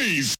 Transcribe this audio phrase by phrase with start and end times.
[0.00, 0.39] noise.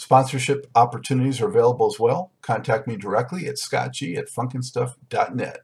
[0.00, 2.32] Sponsorship opportunities are available as well.
[2.40, 5.58] Contact me directly at scottg at funkinstuff.net.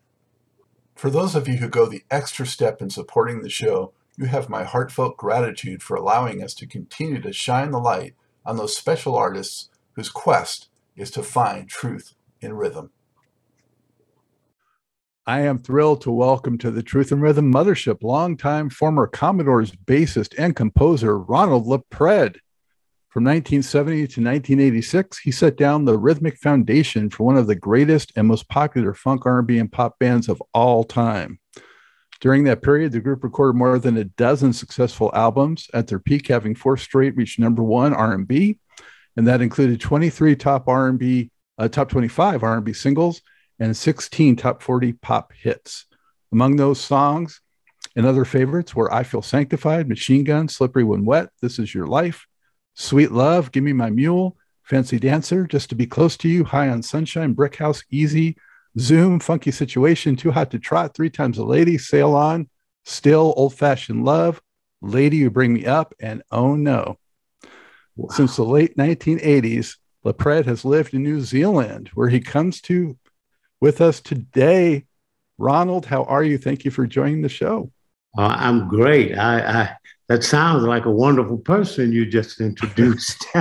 [0.94, 4.50] For those of you who go the extra step in supporting the show, you have
[4.50, 8.14] my heartfelt gratitude for allowing us to continue to shine the light
[8.44, 12.90] on those special artists whose quest is to find truth in rhythm.
[15.26, 20.34] I am thrilled to welcome to the Truth and Rhythm Mothership longtime former Commodores bassist
[20.36, 22.36] and composer Ronald LaPread.
[23.16, 28.12] From 1970 to 1986, he set down the rhythmic foundation for one of the greatest
[28.14, 31.40] and most popular funk, R&B, and pop bands of all time.
[32.20, 36.28] During that period, the group recorded more than a dozen successful albums, at their peak
[36.28, 38.58] having four straight reached number one R&B,
[39.16, 43.22] and that included 23 top R&B, uh, top 25 R&B singles,
[43.58, 45.86] and 16 top 40 pop hits.
[46.32, 47.40] Among those songs
[47.96, 51.86] and other favorites were I Feel Sanctified, Machine Gun, Slippery When Wet, This Is Your
[51.86, 52.26] Life,
[52.76, 56.68] Sweet Love, Give Me My Mule, Fancy Dancer, Just to Be Close to You, High
[56.68, 58.36] on Sunshine, Brick House, Easy,
[58.78, 62.48] Zoom, Funky Situation, Too Hot to Trot, Three Times a Lady, Sail On,
[62.84, 64.42] Still, Old Fashioned Love,
[64.82, 66.98] Lady You Bring Me Up, and Oh No.
[67.96, 68.14] Wow.
[68.14, 72.98] Since the late 1980s, LaPread has lived in New Zealand, where he comes to
[73.58, 74.84] with us today.
[75.38, 76.36] Ronald, how are you?
[76.36, 77.72] Thank you for joining the show.
[78.16, 79.16] Uh, I'm great.
[79.16, 79.76] I, I,
[80.08, 83.26] that sounds like a wonderful person you just introduced.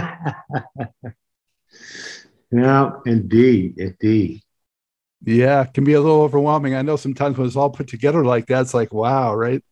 [2.51, 4.41] yeah, indeed, indeed.
[5.23, 6.75] Yeah, it can be a little overwhelming.
[6.75, 9.63] I know sometimes when it's all put together like that, it's like wow, right?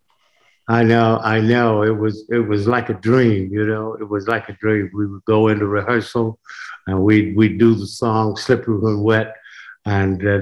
[0.67, 1.83] I know, I know.
[1.83, 3.95] It was it was like a dream, you know.
[3.95, 4.89] It was like a dream.
[4.93, 6.39] We would go into rehearsal,
[6.87, 9.35] and we we do the song "Slippery When Wet,"
[9.85, 10.39] and uh,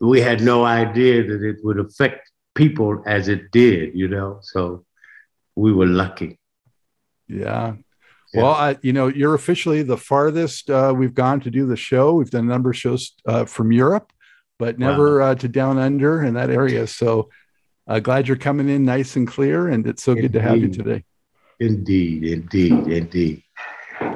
[0.00, 4.38] we had no idea that it would affect people as it did, you know.
[4.42, 4.84] So
[5.60, 6.38] we were lucky.
[7.28, 7.74] Yeah.
[8.32, 8.42] yeah.
[8.42, 12.14] Well, I, you know, you're officially the farthest uh, we've gone to do the show.
[12.14, 14.12] We've done a number of shows uh, from Europe,
[14.58, 15.26] but never wow.
[15.26, 16.86] uh, to down under in that area.
[16.86, 17.30] So
[17.86, 20.22] uh, glad you're coming in nice and clear, and it's so indeed.
[20.22, 21.04] good to have you today.
[21.58, 23.42] Indeed, indeed, indeed.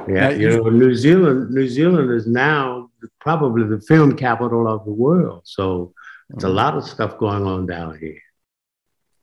[0.07, 2.89] Yeah, you know, New Zealand, New Zealand is now
[3.19, 5.41] probably the film capital of the world.
[5.45, 5.93] So
[6.31, 6.55] it's a mm-hmm.
[6.55, 8.21] lot of stuff going on down here.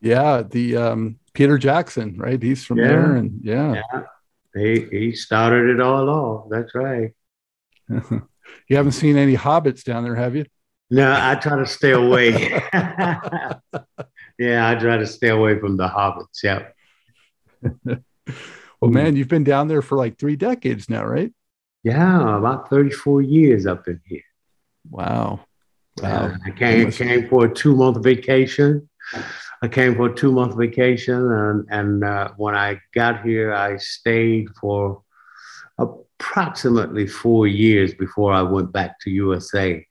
[0.01, 2.43] Yeah, the um, Peter Jackson, right?
[2.43, 2.89] He's from yeah.
[2.89, 3.83] there, and yeah.
[3.93, 4.03] yeah.
[4.55, 6.47] He he started it all off.
[6.51, 7.13] That's right.
[7.89, 10.45] you haven't seen any hobbits down there, have you?
[10.91, 12.33] No, I try to stay away.
[14.39, 16.43] yeah, I try to stay away from the hobbits.
[16.43, 16.67] Yeah.
[18.81, 21.33] well, man, you've been down there for like three decades now, right?
[21.83, 24.21] Yeah, about 34 years up in here.
[24.91, 25.41] Wow.
[26.01, 26.35] Wow.
[26.45, 28.89] I came came for a two month vacation.
[29.63, 33.77] I came for a two month vacation, and and uh, when I got here, I
[33.77, 35.03] stayed for
[35.79, 39.87] approximately four years before I went back to USA.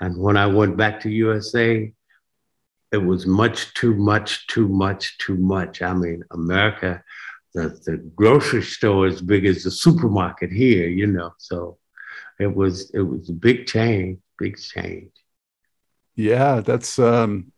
[0.00, 1.92] And when I went back to USA,
[2.90, 5.82] it was much too much, too much, too much.
[5.82, 7.02] I mean, America,
[7.54, 11.32] the, the grocery store is big as the supermarket here, you know.
[11.38, 11.78] So
[12.40, 15.12] it was it was a big change, big change.
[16.16, 17.51] Yeah, that's um,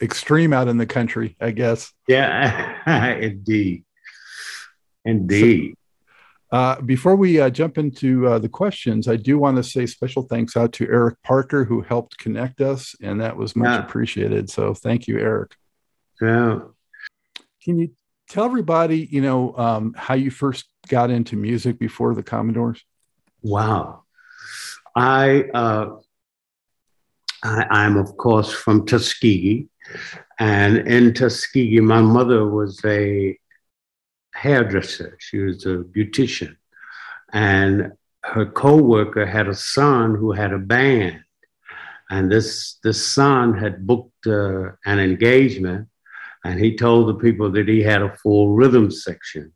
[0.00, 1.92] extreme out in the country, I guess.
[2.08, 3.84] Yeah, indeed,
[5.04, 5.74] indeed.
[5.74, 5.76] So,
[6.52, 10.22] uh, before we uh, jump into uh, the questions, I do want to say special
[10.22, 13.84] thanks out to Eric Parker who helped connect us, and that was much yeah.
[13.84, 14.50] appreciated.
[14.50, 15.54] So thank you, Eric.
[16.20, 16.60] Yeah.
[17.62, 17.90] Can you
[18.28, 22.82] tell everybody, you know, um, how you first got into music before the Commodores?
[23.42, 24.02] Wow.
[24.96, 25.96] I, uh,
[27.42, 29.68] I am of course from Tuskegee,
[30.38, 33.38] and in Tuskegee, my mother was a
[34.34, 35.16] hairdresser.
[35.18, 36.56] She was a beautician,
[37.32, 37.92] and
[38.24, 41.22] her co-worker had a son who had a band,
[42.10, 45.88] and this this son had booked uh, an engagement,
[46.44, 49.52] and he told the people that he had a full rhythm section,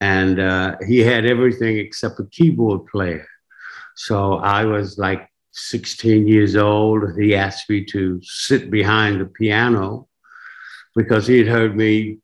[0.00, 3.26] and uh, he had everything except a keyboard player.
[3.96, 5.27] So I was like
[5.58, 7.18] 16 years old.
[7.18, 10.08] He asked me to sit behind the piano
[10.94, 12.18] because he had heard me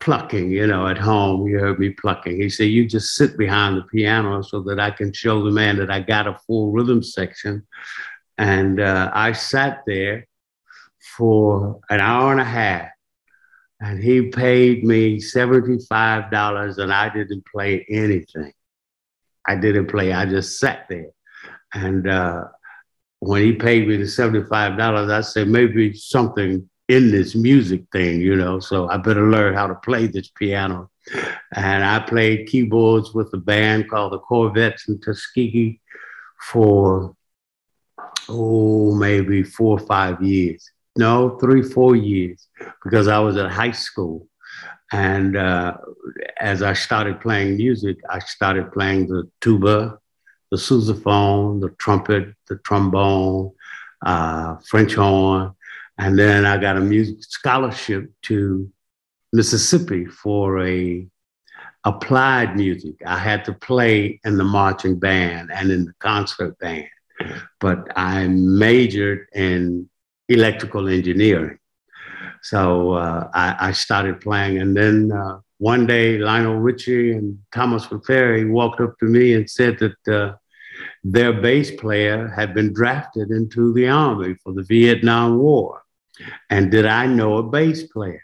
[0.00, 1.46] plucking, you know, at home.
[1.46, 2.36] He heard me plucking.
[2.36, 5.76] He said, You just sit behind the piano so that I can show the man
[5.78, 7.66] that I got a full rhythm section.
[8.38, 10.26] And uh, I sat there
[11.16, 12.90] for an hour and a half.
[13.80, 18.52] And he paid me $75 and I didn't play anything.
[19.46, 20.12] I didn't play.
[20.12, 21.10] I just sat there.
[21.74, 22.44] And uh,
[23.20, 28.36] when he paid me the $75, I said, maybe something in this music thing, you
[28.36, 30.90] know, so I better learn how to play this piano.
[31.54, 35.80] And I played keyboards with a band called the Corvettes in Tuskegee
[36.40, 37.16] for,
[38.28, 40.70] oh, maybe four or five years.
[40.96, 42.48] No, three, four years,
[42.82, 44.28] because I was at high school.
[44.92, 45.76] And uh,
[46.38, 49.98] as I started playing music, I started playing the tuba,
[50.50, 53.52] the sousaphone, the trumpet, the trombone,
[54.04, 55.52] uh, French horn.
[55.98, 58.70] And then I got a music scholarship to
[59.32, 61.06] Mississippi for a
[61.84, 62.96] applied music.
[63.06, 66.88] I had to play in the marching band and in the concert band,
[67.60, 69.88] but I majored in
[70.28, 71.58] electrical engineering.
[72.42, 77.86] So uh, I, I, started playing, and then uh, one day Lionel Richie and Thomas
[77.86, 80.36] McClary walked up to me and said that uh,
[81.02, 85.82] their bass player had been drafted into the army for the Vietnam War,
[86.50, 88.22] and did I know a bass player?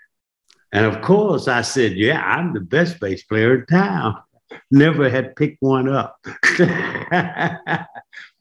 [0.73, 4.17] And of course, I said, "Yeah, I'm the best bass player in town."
[4.71, 6.19] Never had picked one up,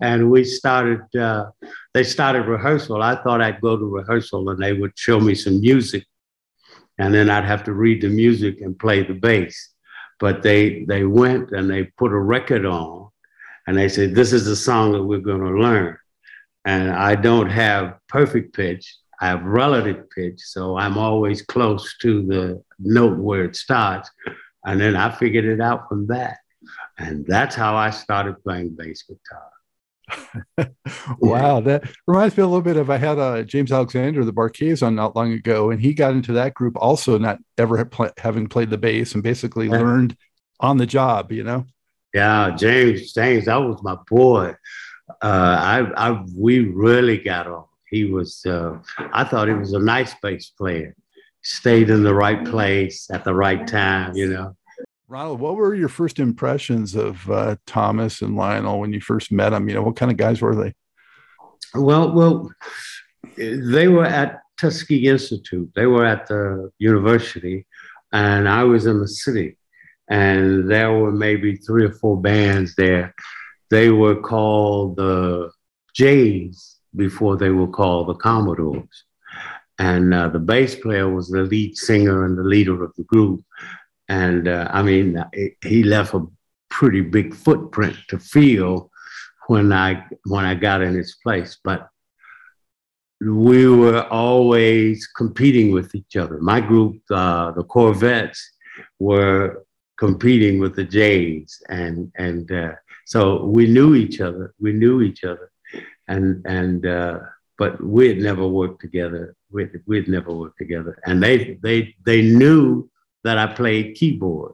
[0.02, 1.52] and we started uh,
[1.94, 3.02] they started rehearsal.
[3.02, 6.06] I thought I'd go to rehearsal and they would show me some music,
[7.02, 9.74] and then I'd have to read the music and play the bass.
[10.20, 13.10] But they they went and they put a record on,
[13.66, 15.98] and they said, "This is the song that we're going to learn."
[16.64, 18.96] And I don't have perfect pitch.
[19.20, 24.10] I have relative pitch, so I'm always close to the note where it starts.
[24.66, 26.38] And then I figured it out from that.
[27.00, 29.50] And that's how I started playing bass guitar.
[31.20, 34.82] wow, that reminds me a little bit of I had uh, James Alexander, the Bar-Kays,
[34.82, 38.70] on not long ago, and he got into that group also, not ever having played
[38.70, 39.78] the bass, and basically yeah.
[39.78, 40.16] learned
[40.60, 41.32] on the job.
[41.32, 41.66] You know.
[42.14, 44.56] Yeah, James, James, that was my boy.
[45.22, 47.66] Uh, I, I, we really got on.
[47.90, 48.46] He was.
[48.46, 48.80] Uh,
[49.14, 50.96] I thought he was a nice bass player.
[51.44, 54.16] Stayed in the right place at the right time.
[54.16, 54.56] You know.
[55.12, 59.50] Ronald, what were your first impressions of uh, Thomas and Lionel when you first met
[59.50, 59.68] them?
[59.68, 60.74] You know, what kind of guys were they?
[61.76, 62.50] Well, well,
[63.36, 65.70] they were at Tuskegee Institute.
[65.76, 67.66] They were at the university,
[68.14, 69.58] and I was in the city.
[70.08, 73.14] And there were maybe three or four bands there.
[73.70, 75.52] They were called the
[75.94, 79.04] Jays before they were called the Commodores.
[79.78, 83.42] And uh, the bass player was the lead singer and the leader of the group.
[84.12, 85.24] And uh, I mean,
[85.64, 86.28] he left a
[86.70, 88.92] pretty big footprint to feel
[89.48, 91.58] when I when I got in his place.
[91.64, 91.88] But
[93.22, 96.40] we were always competing with each other.
[96.42, 98.42] My group, uh, the Corvettes,
[99.00, 99.64] were
[99.98, 102.74] competing with the Jays, and and uh,
[103.06, 104.54] so we knew each other.
[104.60, 105.50] We knew each other,
[106.10, 107.20] and and uh,
[107.58, 109.38] but we had never worked together.
[109.50, 112.91] We we'd never worked together, and they they they knew
[113.24, 114.54] that I played keyboard.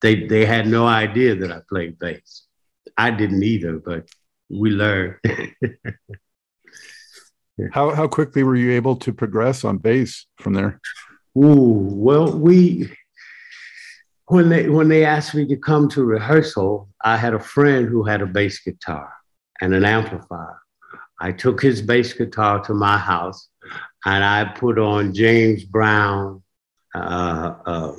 [0.00, 2.46] They they had no idea that I played bass.
[2.96, 4.08] I didn't either, but
[4.50, 5.16] we learned.
[7.72, 10.80] how how quickly were you able to progress on bass from there?
[11.36, 12.94] Ooh, well, we
[14.26, 18.04] when they when they asked me to come to rehearsal, I had a friend who
[18.04, 19.12] had a bass guitar
[19.60, 20.60] and an amplifier.
[21.20, 23.48] I took his bass guitar to my house
[24.04, 26.42] and I put on James Brown.
[26.94, 27.92] Uh, uh,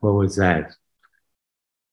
[0.00, 0.72] what was that?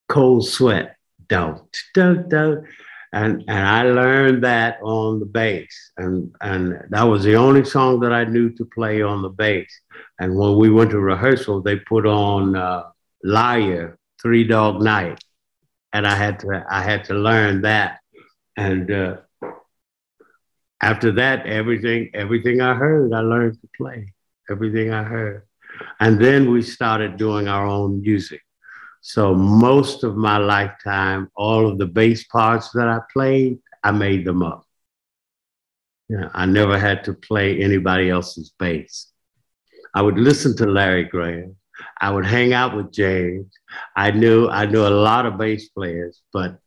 [0.10, 0.96] Cold Sweat.
[1.28, 1.62] Don't,
[1.94, 2.66] don't, don't
[3.14, 8.00] and and I learned that on the bass, and and that was the only song
[8.02, 9.72] that I knew to play on the bass.
[10.20, 12.84] And when we went to rehearsal, they put on uh,
[13.24, 15.24] "Liar," Three Dog Night,
[15.94, 18.00] and I had to I had to learn that.
[18.58, 19.18] And uh,
[20.82, 24.14] after that, everything everything I heard, I learned to play.
[24.50, 25.44] Everything I heard,
[26.00, 28.42] and then we started doing our own music.
[29.02, 34.26] So most of my lifetime, all of the bass parts that I played, I made
[34.26, 34.66] them up.
[36.10, 39.12] Yeah, I never had to play anybody else's bass.
[39.94, 41.56] I would listen to Larry Graham.
[42.00, 43.52] I would hang out with James.
[43.96, 46.60] I knew I knew a lot of bass players, but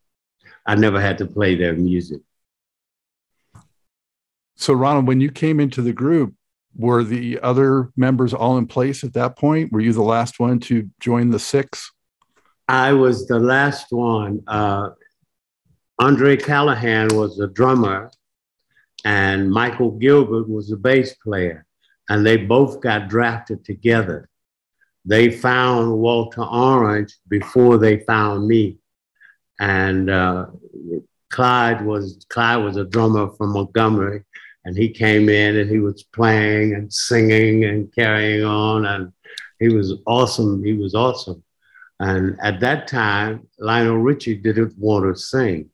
[0.66, 2.20] I never had to play their music.
[4.56, 6.34] So, Ronald, when you came into the group,
[6.76, 9.72] were the other members all in place at that point?
[9.72, 11.90] Were you the last one to join the six?
[12.68, 14.42] I was the last one.
[14.46, 14.90] Uh,
[15.98, 18.10] Andre Callahan was the drummer,
[19.04, 21.66] and Michael Gilbert was the bass player,
[22.08, 24.28] and they both got drafted together.
[25.04, 28.78] They found Walter Orange before they found me,
[29.58, 30.46] and uh,
[31.30, 34.24] Clyde was Clyde was a drummer from Montgomery,
[34.64, 39.12] and he came in and he was playing and singing and carrying on, and
[39.58, 40.62] he was awesome.
[40.64, 41.42] He was awesome.
[41.98, 45.70] And at that time, Lionel Richie didn't want to sing.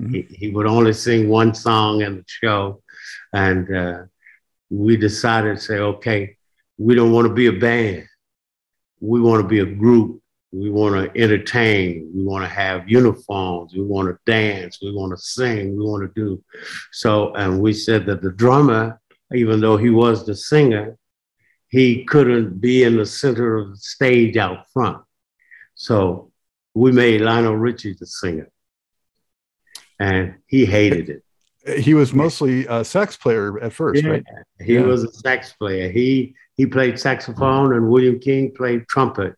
[0.00, 0.14] Mm-hmm.
[0.14, 2.82] He, he, would only sing one song in the show.
[3.32, 4.02] And uh,
[4.70, 6.36] we decided to say, okay,
[6.76, 8.06] we don't want to be a band.
[9.00, 10.21] We want to be a group.
[10.52, 12.10] We want to entertain.
[12.14, 13.72] We want to have uniforms.
[13.74, 14.78] We want to dance.
[14.82, 15.76] We want to sing.
[15.76, 16.42] We want to do.
[16.92, 19.00] So, and we said that the drummer,
[19.34, 20.98] even though he was the singer,
[21.68, 25.02] he couldn't be in the center of the stage out front.
[25.74, 26.30] So
[26.74, 28.50] we made Lionel Richie the singer,
[29.98, 31.82] and he hated it.
[31.82, 34.24] He was mostly a sax player at first, yeah, right?
[34.60, 34.82] He yeah.
[34.82, 35.90] was a sax player.
[35.90, 39.34] He he played saxophone, and William King played trumpet.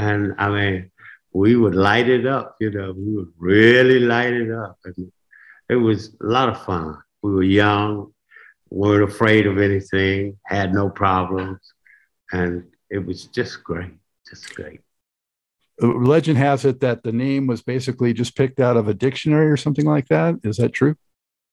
[0.00, 0.90] And I mean,
[1.32, 2.56] we would light it up.
[2.60, 5.12] You know, we would really light it up, and
[5.68, 6.96] it was a lot of fun.
[7.22, 8.12] We were young,
[8.70, 11.60] weren't afraid of anything, had no problems,
[12.32, 13.92] and it was just great,
[14.28, 14.80] just great
[15.80, 19.56] legend has it that the name was basically just picked out of a dictionary or
[19.56, 20.36] something like that.
[20.44, 20.96] Is that true?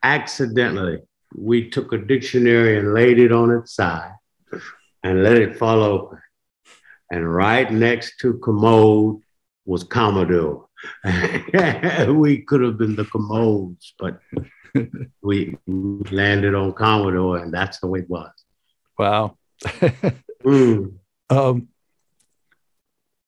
[0.04, 1.00] Accidentally,
[1.36, 4.14] we took a dictionary and laid it on its side
[5.04, 6.20] and let it fall open.
[7.12, 9.22] And right next to commode
[9.66, 10.68] was Commodore.
[12.08, 14.20] we could have been the commodes, but
[15.22, 18.32] we landed on Commodore, and that's the way it was.
[18.98, 19.38] Wow.
[20.44, 20.94] mm.
[21.30, 21.68] um,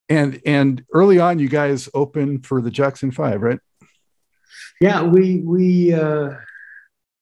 [0.08, 3.60] and and early on, you guys opened for the Jackson Five, right?
[4.82, 6.32] Yeah, we we uh,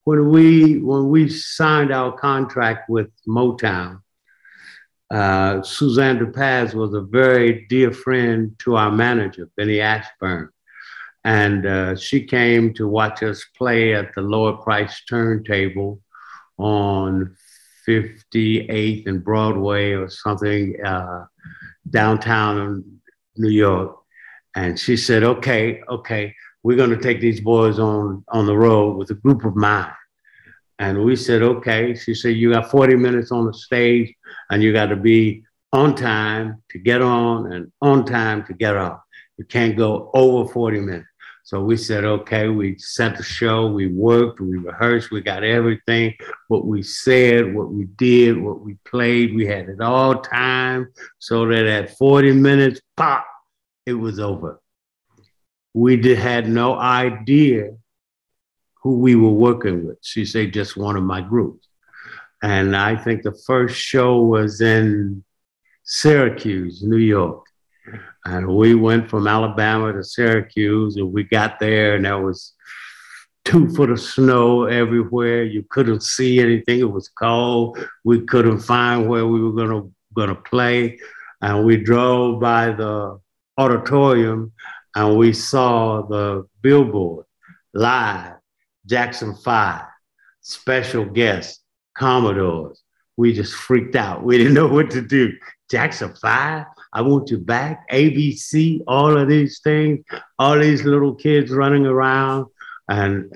[0.04, 4.00] when we when we signed our contract with Motown,
[5.10, 10.50] uh, Suzanne de Passe was a very dear friend to our manager, Benny Ashburn.
[11.24, 16.00] And uh, she came to watch us play at the lower price turntable
[16.56, 17.36] on
[17.86, 20.76] 58th and Broadway or something.
[20.84, 21.24] Uh,
[21.90, 23.00] downtown in
[23.36, 23.96] New York.
[24.54, 28.96] And she said, okay, okay, we're going to take these boys on, on the road
[28.96, 29.92] with a group of mine.
[30.78, 31.94] And we said, okay.
[31.94, 34.14] She said, you got 40 minutes on the stage
[34.50, 35.42] and you got to be
[35.72, 39.00] on time to get on and on time to get off.
[39.36, 41.08] You can't go over 40 minutes.
[41.48, 46.14] So we said, okay, we set the show, we worked, we rehearsed, we got everything,
[46.48, 51.46] what we said, what we did, what we played, we had it all time so
[51.46, 53.26] that at 40 minutes, pop,
[53.86, 54.60] it was over.
[55.72, 57.70] We did, had no idea
[58.82, 59.98] who we were working with.
[60.02, 61.66] She said, just one of my groups.
[62.42, 65.24] And I think the first show was in
[65.82, 67.44] Syracuse, New York.
[68.24, 72.54] And we went from Alabama to Syracuse, and we got there, and there was
[73.44, 75.42] two foot of snow everywhere.
[75.44, 76.80] You couldn't see anything.
[76.80, 77.78] It was cold.
[78.04, 80.98] We couldn't find where we were gonna gonna play,
[81.40, 83.18] and we drove by the
[83.58, 84.52] auditorium
[84.94, 87.26] and we saw the billboard
[87.74, 88.37] live
[88.88, 89.84] Jackson Five
[90.40, 91.60] special guest
[91.96, 92.82] Commodores.
[93.16, 94.22] We just freaked out.
[94.22, 95.32] We didn't know what to do.
[95.70, 96.66] Jackson Five.
[96.92, 97.88] I want you back.
[97.90, 100.04] ABC, all of these things,
[100.38, 102.46] all these little kids running around
[102.88, 103.30] and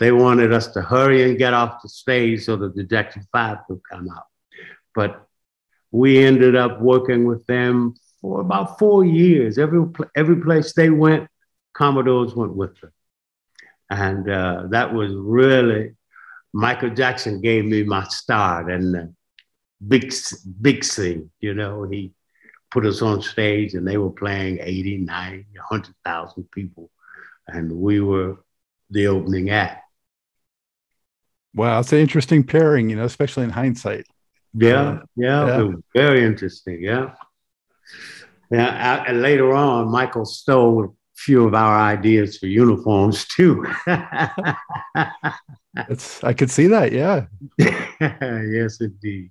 [0.00, 3.58] they wanted us to hurry and get off the stage so that the Jackson Five
[3.68, 4.26] could come out.
[4.94, 5.26] But
[5.90, 9.58] we ended up working with them for about four years.
[9.58, 9.84] Every
[10.16, 11.28] every place they went,
[11.74, 12.92] Commodores went with them,
[13.94, 15.92] and uh, that was really
[16.52, 19.14] Michael Jackson gave me my start and the
[19.86, 20.12] big
[20.60, 21.30] big scene.
[21.40, 22.12] You know, he
[22.70, 26.90] put us on stage and they were playing 80, 90, 100,000 people,
[27.46, 28.38] and we were
[28.90, 29.82] the opening act.
[31.54, 34.06] Wow, it's an interesting pairing, you know, especially in hindsight.
[34.54, 35.70] Yeah, uh, yeah, yeah.
[35.94, 36.82] very interesting.
[36.82, 37.14] Yeah.
[38.50, 43.66] Yeah, and later on, Michael stole a few of our ideas for uniforms too.
[45.88, 46.92] it's, I could see that.
[46.92, 47.26] Yeah.
[47.58, 49.30] yes, indeed.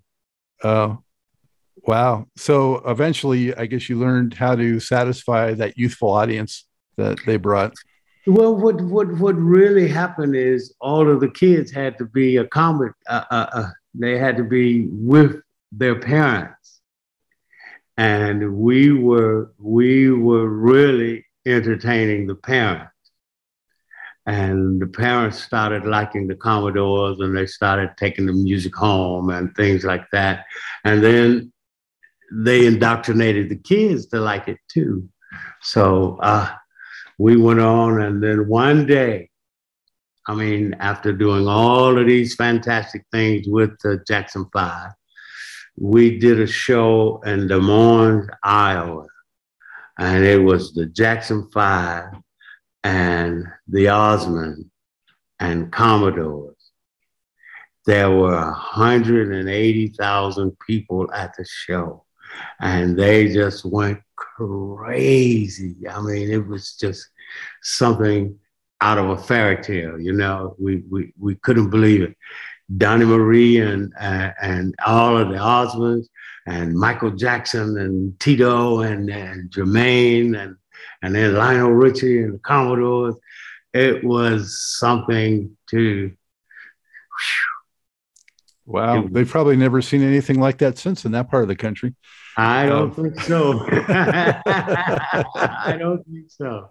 [0.64, 1.04] Oh,
[1.86, 2.28] wow.
[2.38, 6.66] So eventually, I guess you learned how to satisfy that youthful audience
[6.98, 7.74] that they brought.
[8.26, 12.48] Well, what what what really happened is all of the kids had to be a
[12.48, 12.94] comic.
[13.08, 15.42] Uh, uh, uh, they had to be with
[15.74, 16.80] their parents,
[17.98, 22.92] and we were we were really entertaining the parents.
[24.26, 29.54] And the parents started liking the Commodores, and they started taking the music home and
[29.56, 30.46] things like that.
[30.86, 31.52] And then
[32.32, 35.10] they indoctrinated the kids to like it too.
[35.62, 36.18] So.
[36.22, 36.54] Uh,
[37.18, 39.30] we went on, and then one day,
[40.28, 44.92] I mean, after doing all of these fantastic things with the Jackson Five,
[45.78, 49.06] we did a show in Des Moines, Iowa,
[49.98, 52.14] and it was the Jackson Five
[52.84, 54.72] and the Osmond
[55.40, 56.56] and Commodores.
[57.86, 62.06] There were 180,000 people at the show,
[62.62, 65.76] and they just went crazy.
[65.90, 67.06] I mean, it was just
[67.62, 68.40] something
[68.82, 70.00] out of a fairy tale.
[70.00, 72.16] You know, we we we couldn't believe it.
[72.78, 76.08] Donny Marie and uh, and all of the Osmonds
[76.46, 80.58] and Michael Jackson and Tito and, and Jermaine and
[81.02, 83.16] and then Lionel Richie and the Commodores.
[83.74, 86.14] It was something to.
[88.66, 91.96] Wow, they've probably never seen anything like that since in that part of the country.
[92.38, 93.66] I don't um, think so.
[93.70, 96.68] I don't think so.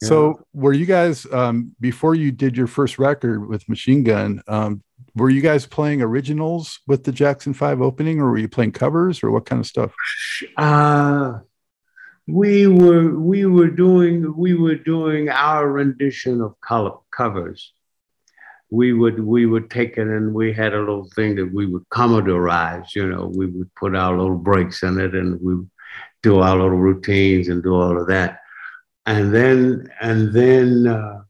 [0.00, 4.42] So, were you guys um, before you did your first record with Machine Gun?
[4.48, 4.82] Um,
[5.14, 9.22] were you guys playing originals with the Jackson Five opening, or were you playing covers,
[9.22, 9.92] or what kind of stuff?
[10.56, 11.40] Uh,
[12.26, 17.72] we were we were doing we were doing our rendition of color covers.
[18.70, 21.86] We would we would take it and we had a little thing that we would
[21.90, 22.94] commodorize.
[22.94, 25.66] You know, we would put our little breaks in it and we
[26.22, 28.38] do our little routines and do all of that
[29.06, 31.22] and then and then uh,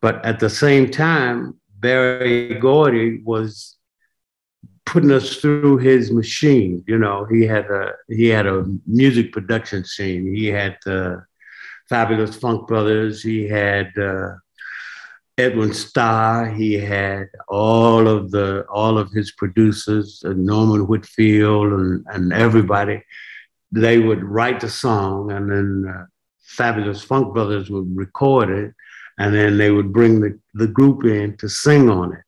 [0.00, 3.76] but at the same time berry gordy was
[4.84, 7.24] putting us through his machine you know.
[7.24, 10.34] He had a he had a music production scene.
[10.34, 11.24] He had the
[11.88, 13.22] fabulous funk brothers.
[13.22, 14.34] He had uh,
[15.38, 16.48] edwin starr.
[16.50, 23.02] He had all of the all of his producers uh, norman whitfield and, and everybody.
[23.72, 26.04] They would write the song and then uh,
[26.46, 28.74] Fabulous Funk Brothers would record it,
[29.18, 32.22] and then they would bring the, the group in to sing on it.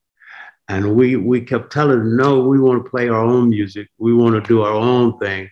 [0.68, 3.88] And we we kept telling them, no, we want to play our own music.
[3.98, 5.48] We want to do our own thing.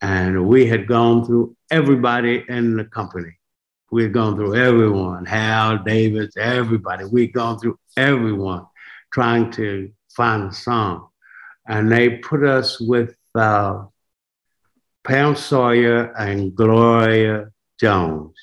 [0.00, 3.36] And we had gone through everybody in the company.
[3.90, 7.04] We had gone through everyone, Hal, Davis, everybody.
[7.04, 8.66] We had gone through everyone
[9.12, 11.08] trying to find a song.
[11.68, 13.84] And they put us with uh,
[15.04, 18.34] Pam Sawyer and Gloria Jones,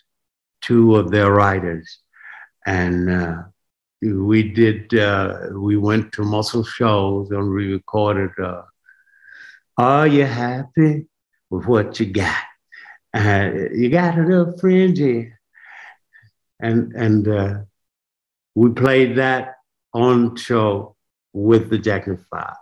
[0.61, 1.99] two of their writers.
[2.65, 3.43] And uh,
[4.01, 8.63] we did, uh, we went to Muscle Shoals and we recorded uh,
[9.77, 11.07] Are You Happy
[11.49, 12.43] with What You Got?
[13.13, 15.33] Uh, you got a little fringy.
[16.59, 17.59] And, and uh,
[18.55, 19.55] we played that
[19.93, 20.95] on show
[21.33, 22.55] with the Jackson Five.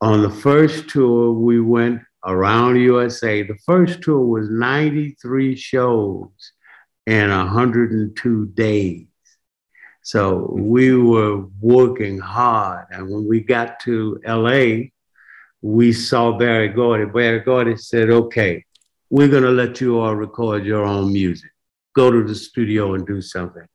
[0.00, 3.42] On the first tour, we went around USA.
[3.42, 6.28] The first tour was 93 shows
[7.06, 9.06] in 102 days.
[10.02, 12.86] So we were working hard.
[12.90, 14.88] And when we got to LA,
[15.60, 17.04] we saw Berry Gordy.
[17.06, 18.64] Berry Gordy said, okay,
[19.10, 21.50] we're going to let you all record your own music.
[21.94, 23.66] Go to the studio and do something.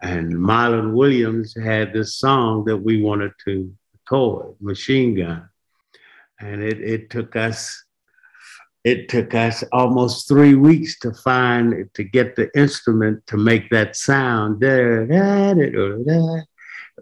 [0.00, 5.48] And Milan Williams had this song that we wanted to record, Machine Gun.
[6.40, 7.84] And it, it took us
[8.84, 13.96] it took us almost three weeks to find to get the instrument to make that
[13.96, 14.62] sound.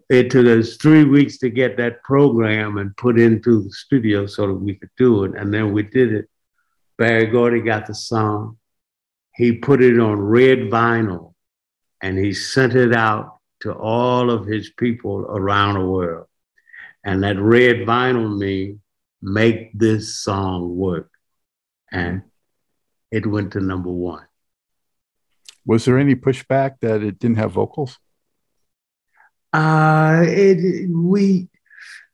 [0.08, 4.46] It took us three weeks to get that program and put into the studio so
[4.46, 5.36] that we could do it.
[5.36, 6.30] And then we did it.
[6.98, 8.56] Berry Gordy got the song.
[9.34, 11.34] He put it on red vinyl
[12.00, 16.26] and he sent it out to all of his people around the world.
[17.04, 18.80] And that red vinyl means
[19.20, 21.10] make this song work
[21.92, 22.22] and
[23.10, 24.26] it went to number one.
[25.64, 27.98] Was there any pushback that it didn't have vocals?
[29.52, 31.48] Uh, it we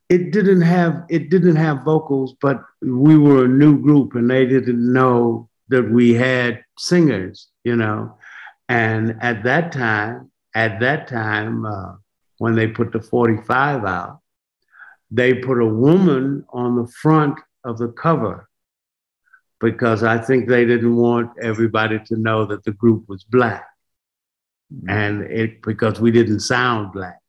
[0.09, 4.45] it didn't have it didn't have vocals, but we were a new group and they
[4.45, 8.17] didn't know that we had singers, you know.
[8.69, 11.93] And at that time, at that time, uh,
[12.37, 14.19] when they put the 45 out,
[15.11, 18.47] they put a woman on the front of the cover
[19.63, 23.65] because I think they didn't want everybody to know that the group was black.
[24.73, 24.89] Mm-hmm.
[24.89, 27.19] And it because we didn't sound black.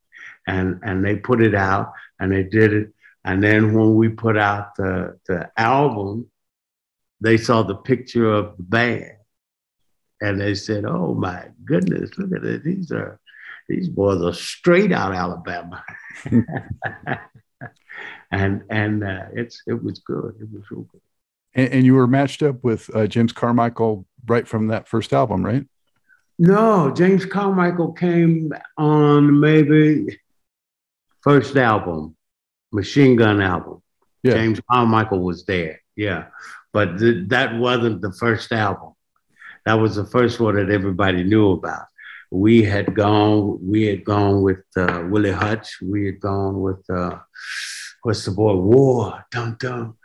[0.47, 2.93] And and they put it out and they did it.
[3.25, 6.29] And then when we put out the, the album,
[7.21, 9.13] they saw the picture of the band.
[10.21, 12.65] And they said, Oh my goodness, look at it.
[12.65, 13.21] These are
[13.69, 15.85] these boys are straight out Alabama.
[18.33, 20.35] and and uh, it's it was good.
[20.41, 21.01] It was real good.
[21.55, 25.45] And, and you were matched up with uh, James Carmichael right from that first album,
[25.45, 25.67] right?
[26.39, 30.19] No, James Carmichael came on maybe
[31.23, 32.17] first album,
[32.73, 33.83] Machine Gun album.
[34.23, 34.35] Yeah.
[34.35, 36.27] James Carmichael was there, yeah,
[36.73, 38.95] but th- that wasn't the first album.
[39.67, 41.87] That was the first one that everybody knew about.
[42.31, 45.79] We had gone, we had gone with uh, Willie Hutch.
[45.83, 47.19] We had gone with uh,
[48.03, 49.97] what's the boy War, dum dum.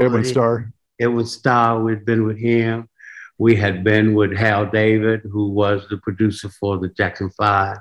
[0.00, 0.72] Edwin Starr.
[1.00, 2.88] Edwin Starr, we'd been with him.
[3.38, 7.78] We had been with Hal Davis, who was the producer for the Jackson Five.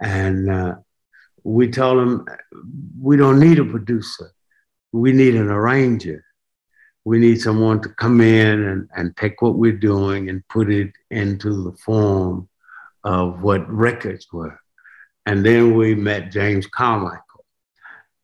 [0.00, 0.74] And uh,
[1.44, 2.26] we told him,
[3.00, 4.32] we don't need a producer.
[4.92, 6.24] We need an arranger.
[7.04, 10.92] We need someone to come in and, and take what we're doing and put it
[11.10, 12.48] into the form
[13.02, 14.60] of what records were.
[15.26, 17.31] And then we met James Carmichael.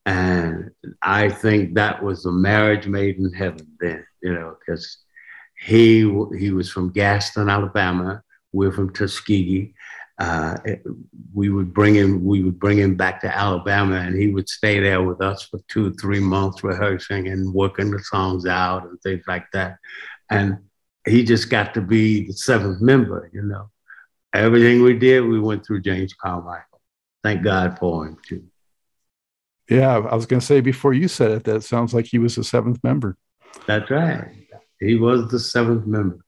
[0.08, 0.70] And
[1.02, 5.04] I think that was a marriage made in heaven then, you know, because
[5.58, 6.00] he
[6.38, 8.22] he was from Gaston, Alabama.
[8.52, 9.74] We're from Tuskegee.
[10.18, 10.56] Uh,
[11.34, 14.80] we would bring him we would bring him back to Alabama, and he would stay
[14.80, 18.98] there with us for two or three months, rehearsing and working the songs out and
[19.02, 19.76] things like that.
[20.30, 20.56] And
[21.06, 23.68] he just got to be the seventh member, you know.
[24.32, 26.80] Everything we did, we went through James Carmichael.
[27.22, 28.44] Thank God for him too.
[29.68, 32.36] Yeah, I was going to say before you said it, that sounds like he was
[32.36, 33.16] the seventh member.
[33.66, 34.30] That's right.
[34.80, 36.20] He was the seventh member,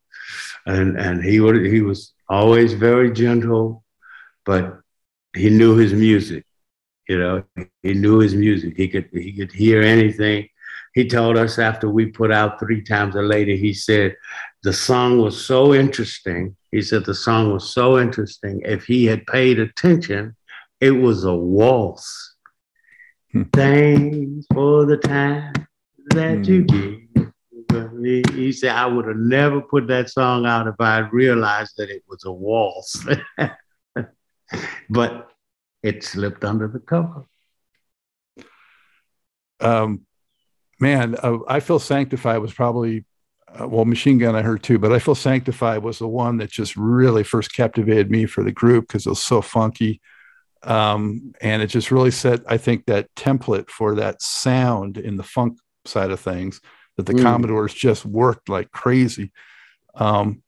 [0.67, 3.85] and and he would he was always very gentle,
[4.45, 4.81] but
[5.35, 6.45] he knew his music.
[7.09, 7.45] You know,
[7.83, 8.77] he knew his music.
[8.77, 10.49] He could he could hear anything.
[10.95, 14.17] He told us after we put out three times a lady, he said
[14.65, 16.57] the song was so interesting.
[16.73, 18.61] He said the song was so interesting.
[18.65, 20.37] If he had paid attention,
[20.81, 22.30] it was a waltz
[23.53, 25.53] Thanks for the time
[26.07, 26.67] that you hmm.
[26.67, 27.07] gave.
[28.35, 31.91] He said, I would have never put that song out if I had realized that
[31.91, 33.07] it was a waltz.
[34.91, 35.29] but
[35.83, 37.25] it slipped under the cover.
[39.61, 40.07] Um,
[40.81, 43.05] man, uh, I Feel Sanctified was probably,
[43.49, 46.51] uh, well, Machine Gun I heard too, but I Feel Sanctified was the one that
[46.51, 50.01] just really first captivated me for the group because it was so funky
[50.63, 55.23] um, and it just really set i think that template for that sound in the
[55.23, 56.61] funk side of things
[56.97, 57.23] that the mm.
[57.23, 59.33] commodores just worked like crazy.
[59.95, 60.43] Um,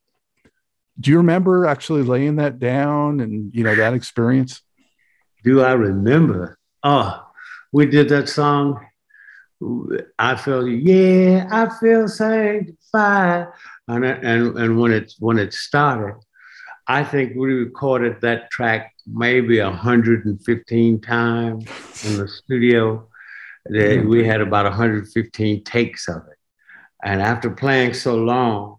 [1.00, 4.60] do you remember actually laying that down and you know that experience?
[5.44, 6.58] Do i remember?
[6.82, 7.26] Oh
[7.72, 8.86] we did that song.
[10.18, 13.46] I feel yeah i feel sanctified
[13.86, 16.16] and and and when it when it started
[16.88, 21.64] i think we recorded that track maybe 115 times
[22.04, 23.08] in the studio.
[23.66, 24.08] That mm-hmm.
[24.08, 26.38] we had about 115 takes of it.
[27.04, 28.78] And after playing so long,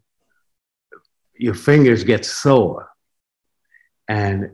[1.36, 2.90] your fingers get sore.
[4.08, 4.52] And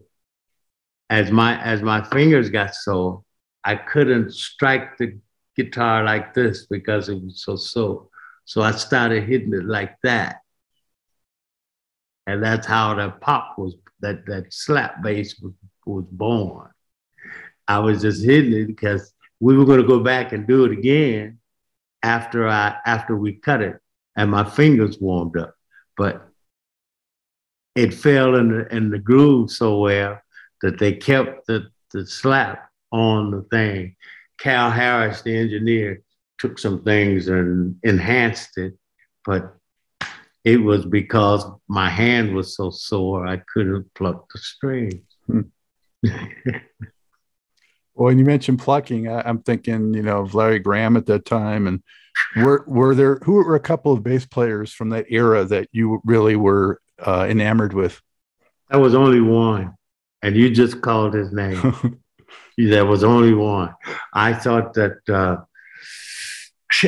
[1.10, 3.23] as my as my fingers got sore,
[3.63, 5.17] I couldn't strike the
[5.55, 8.08] guitar like this because it was so sore.
[8.45, 10.38] So I started hitting it like that.
[12.25, 15.53] And that's how the pop was, that, that slap bass was,
[15.85, 16.69] was born.
[17.67, 20.71] I was just hitting it because we were going to go back and do it
[20.71, 21.39] again
[22.01, 23.79] after I after we cut it
[24.15, 25.55] and my fingers warmed up.
[25.95, 26.27] But
[27.75, 30.19] it fell in the in the groove so well
[30.62, 33.95] that they kept the, the slap on the thing.
[34.39, 36.01] Cal Harris, the engineer,
[36.38, 38.73] took some things and enhanced it,
[39.25, 39.55] but
[40.49, 45.03] it was because my hand was so sore I couldn't pluck the strings.
[47.99, 51.25] Well, when you mentioned plucking, I, am thinking, you know, of Larry Graham at that
[51.25, 51.83] time, and
[52.38, 55.99] were were there who were a couple of bass players from that era that you
[56.05, 58.01] really were uh, enamored with?
[58.69, 59.73] There was only one,
[60.21, 61.99] and you just called his name.
[62.57, 63.75] there was only one.
[64.13, 65.41] I thought that uh,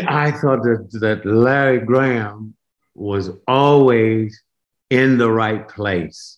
[0.08, 2.56] I thought that that Larry Graham
[2.94, 4.42] was always
[4.90, 6.38] in the right place.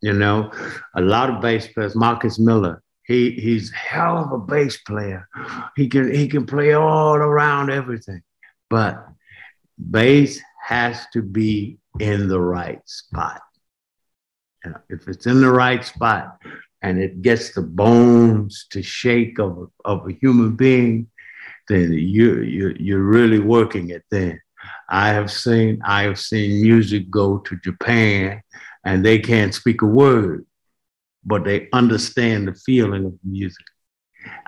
[0.00, 0.52] You know,
[0.94, 5.28] a lot of bass players, Marcus Miller, he he's hell of a bass player.
[5.76, 8.22] He can he can play all around everything,
[8.70, 9.06] but
[9.90, 13.42] bass has to be in the right spot.
[14.64, 16.38] You know, if it's in the right spot
[16.82, 21.08] and it gets the bones to shake of, of a human being,
[21.68, 24.40] then you, you you're really working it then.
[24.88, 28.42] I have seen I have seen music go to Japan
[28.84, 30.46] and they can't speak a word,
[31.24, 33.66] but they understand the feeling of music.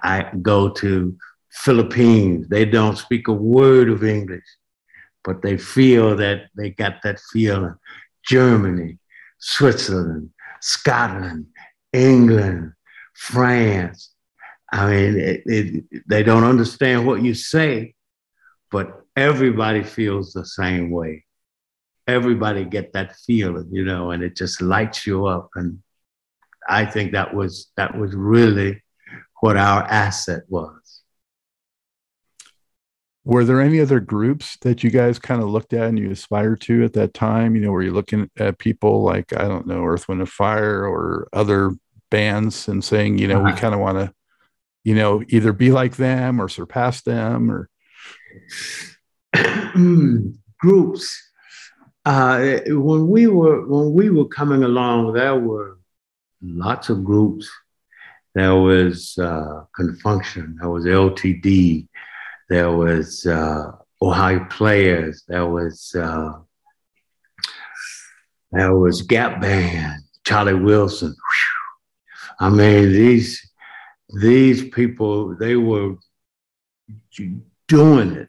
[0.02, 1.16] I go to
[1.50, 4.44] Philippines, they don't speak a word of English,
[5.24, 7.74] but they feel that they got that feeling.
[8.26, 8.98] Germany,
[9.38, 11.46] Switzerland, Scotland,
[11.92, 12.72] England,
[13.14, 14.10] France.
[14.72, 17.94] I mean, it, it, they don't understand what you say,
[18.70, 21.24] but everybody feels the same way.
[22.06, 25.50] Everybody get that feeling, you know, and it just lights you up.
[25.56, 25.82] And
[26.68, 28.82] I think that was that was really
[29.40, 31.02] what our asset was.
[33.24, 36.60] Were there any other groups that you guys kind of looked at and you aspired
[36.62, 37.56] to at that time?
[37.56, 40.86] You know, were you looking at people like I don't know, Earth, Wind, and Fire,
[40.86, 41.72] or other
[42.08, 43.52] bands, and saying, you know, uh-huh.
[43.52, 44.14] we kind of want to,
[44.84, 47.68] you know, either be like them or surpass them, or
[50.58, 51.22] groups.
[52.04, 55.78] Uh, when we were when we were coming along, there were
[56.40, 57.50] lots of groups.
[58.34, 60.56] There was uh, Con Funk Shun.
[60.60, 61.88] There was LTD.
[62.48, 65.24] There was uh, Ohio Players.
[65.26, 66.32] There was uh,
[68.52, 70.02] there was Gap Band.
[70.24, 71.14] Charlie Wilson.
[72.40, 73.48] I mean these
[74.20, 75.96] these people they were
[77.68, 78.28] doing it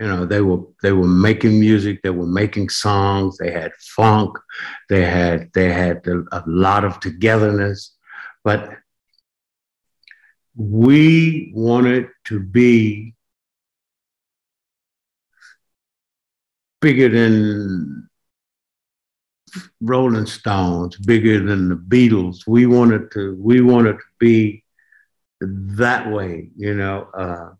[0.00, 4.36] you know they were they were making music they were making songs they had funk
[4.88, 7.96] they had they had a, lot of togetherness
[8.42, 8.70] but
[10.56, 13.14] we wanted to be
[16.80, 18.08] bigger than
[19.80, 22.46] Rolling Stones, bigger than the Beatles.
[22.46, 24.64] We wanted to we wanted to be
[25.40, 27.08] that way, you know.
[27.16, 27.50] Uh,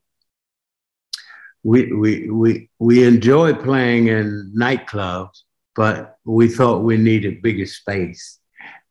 [1.64, 5.40] we, we, we, we enjoy playing in nightclubs,
[5.74, 8.38] but we thought we needed bigger space.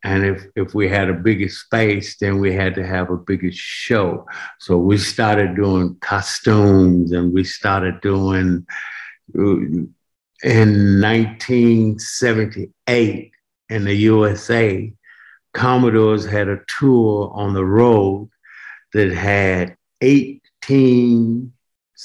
[0.02, 3.50] And if, if we had a bigger space, then we had to have a bigger
[3.52, 4.26] show.
[4.58, 8.66] So we started doing costumes and we started doing,
[9.38, 9.94] uh, in
[11.00, 13.30] 1978
[13.70, 14.92] in the USA,
[15.54, 18.28] Commodores had a tour on the road
[18.92, 21.53] that had 18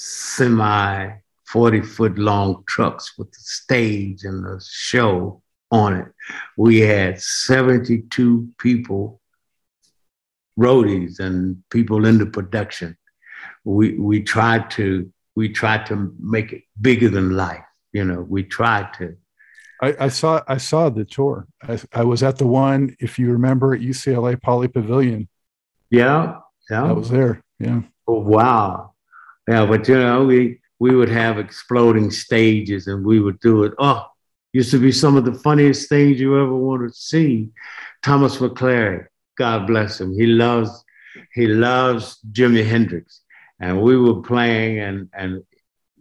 [0.00, 1.10] semi
[1.46, 6.06] 40 foot long trucks with the stage and the show on it.
[6.56, 9.20] We had 72 people,
[10.58, 12.96] roadies and people in the production.
[13.64, 17.64] We, we tried to we tried to make it bigger than life.
[17.92, 19.16] You know, we tried to.
[19.82, 21.46] I, I saw I saw the tour.
[21.62, 25.28] I, I was at the one, if you remember, at UCLA Pauley Pavilion.
[25.88, 26.38] Yeah,
[26.70, 26.84] yeah.
[26.84, 27.42] I was there.
[27.58, 27.82] Yeah.
[28.06, 28.89] Oh wow.
[29.50, 33.72] Yeah, but you know, we we would have exploding stages and we would do it.
[33.80, 34.06] Oh,
[34.52, 37.48] used to be some of the funniest things you ever wanted to see.
[38.00, 40.14] Thomas McClary, God bless him.
[40.14, 40.84] He loves
[41.34, 43.22] he loves Jimi Hendrix.
[43.58, 45.42] And we were playing and and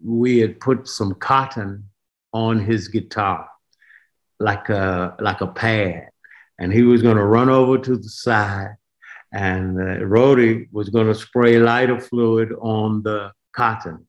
[0.06, 1.86] we had put some cotton
[2.32, 3.50] on his guitar
[4.40, 6.10] like a like a pad.
[6.60, 8.76] And he was gonna run over to the side
[9.32, 14.06] and uh, Rody was going to spray lighter fluid on the cotton.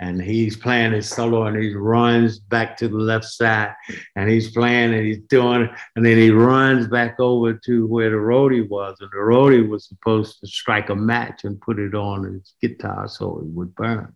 [0.00, 3.74] And he's playing his solo and he runs back to the left side
[4.14, 8.16] and he's playing and he's doing, and then he runs back over to where the
[8.16, 8.96] roadie was.
[9.00, 13.08] And the roadie was supposed to strike a match and put it on his guitar
[13.08, 14.14] so it would burn.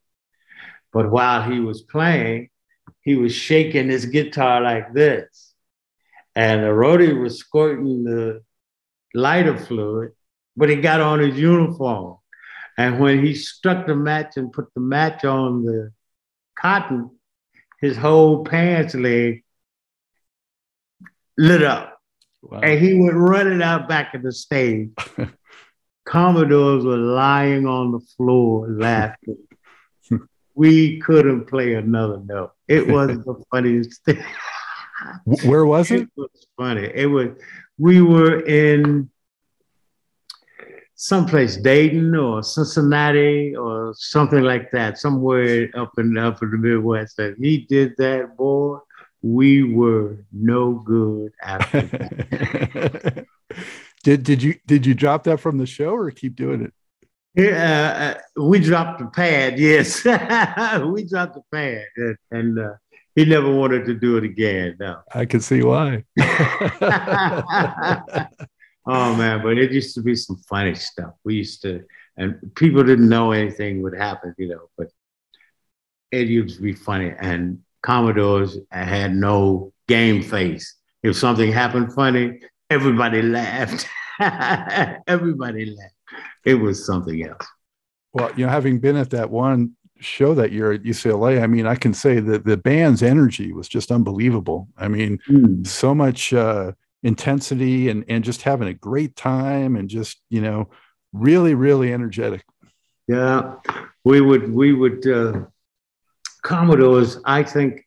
[0.92, 2.48] But while he was playing,
[3.02, 5.54] he was shaking his guitar like this.
[6.34, 8.42] And the roadie was squirting the
[9.14, 10.12] lighter fluid
[10.60, 12.18] but he got on his uniform.
[12.80, 15.92] And when he struck the match and put the match on the
[16.58, 17.10] cotton,
[17.78, 19.44] his whole pants leg
[21.36, 22.00] lit up.
[22.40, 22.60] Wow.
[22.60, 24.92] And he went running out back of the stage.
[26.06, 29.36] Commodores were lying on the floor laughing.
[30.54, 32.52] we couldn't play another note.
[32.66, 34.24] It was the funniest thing.
[35.44, 36.04] Where was it?
[36.04, 36.90] It was funny.
[36.94, 37.28] It was
[37.76, 39.10] we were in
[41.00, 47.16] someplace Dayton or Cincinnati or something like that, somewhere up in up in the Midwest.
[47.16, 48.78] That he did that, boy,
[49.22, 53.26] we were no good after that.
[54.04, 56.74] did did you did you drop that from the show or keep doing it?
[57.34, 59.58] Yeah, uh, we dropped the pad.
[59.58, 62.74] Yes, we dropped the pad, and, and uh,
[63.14, 64.76] he never wanted to do it again.
[64.78, 66.04] No, I can see why.
[68.86, 71.14] Oh man, but it used to be some funny stuff.
[71.24, 71.84] We used to,
[72.16, 74.88] and people didn't know anything would happen, you know, but
[76.10, 77.12] it used to be funny.
[77.18, 80.76] And Commodores had no game face.
[81.02, 83.86] If something happened funny, everybody laughed.
[85.06, 85.94] everybody laughed.
[86.44, 87.46] It was something else.
[88.12, 91.66] Well, you know, having been at that one show that year at UCLA, I mean,
[91.66, 94.68] I can say that the band's energy was just unbelievable.
[94.76, 95.66] I mean, mm.
[95.66, 100.70] so much uh, intensity and and just having a great time and just you know
[101.12, 102.44] really really energetic.
[103.08, 103.56] Yeah
[104.04, 105.42] we would we would uh
[106.42, 107.86] commodores i think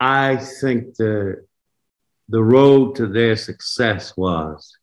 [0.00, 1.44] i think the
[2.28, 4.76] the road to their success was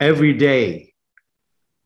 [0.00, 0.92] every day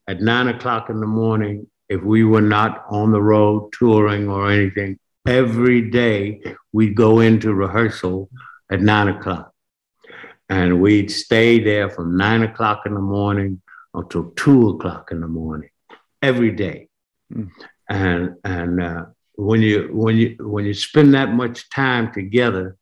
[0.07, 4.49] at nine o'clock in the morning if we were not on the road touring or
[4.49, 8.29] anything every day we'd go into rehearsal
[8.71, 9.53] at nine o'clock
[10.51, 13.61] and we'd stay there from nine o'clock in the morning
[13.93, 15.69] until two o'clock in the morning
[16.21, 16.89] every day.
[17.33, 17.49] Mm.
[17.89, 22.75] And and uh, when you when you when you spend that much time together,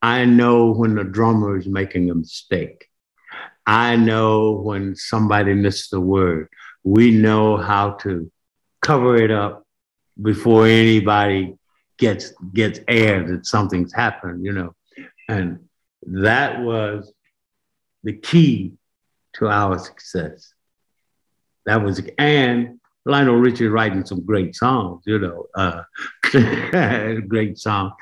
[0.00, 2.86] I know when the drummer is making a mistake.
[3.66, 6.48] I know when somebody missed a word.
[6.84, 8.30] We know how to
[8.82, 9.66] cover it up
[10.22, 11.56] before anybody
[11.98, 14.76] gets gets air that something's happened, you know.
[15.28, 15.66] And
[16.06, 17.12] that was
[18.06, 18.72] the key
[19.34, 20.54] to our success.
[21.66, 25.82] That was, and Lionel Richie writing some great songs, you know, uh,
[27.28, 27.92] great song.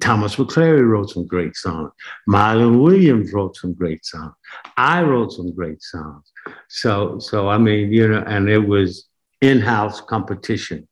[0.00, 1.90] Thomas McClary wrote some great songs.
[2.28, 4.32] Milan Williams wrote some great songs.
[4.76, 6.30] I wrote some great songs.
[6.68, 9.08] So, so I mean, you know, and it was
[9.40, 10.86] in-house competition.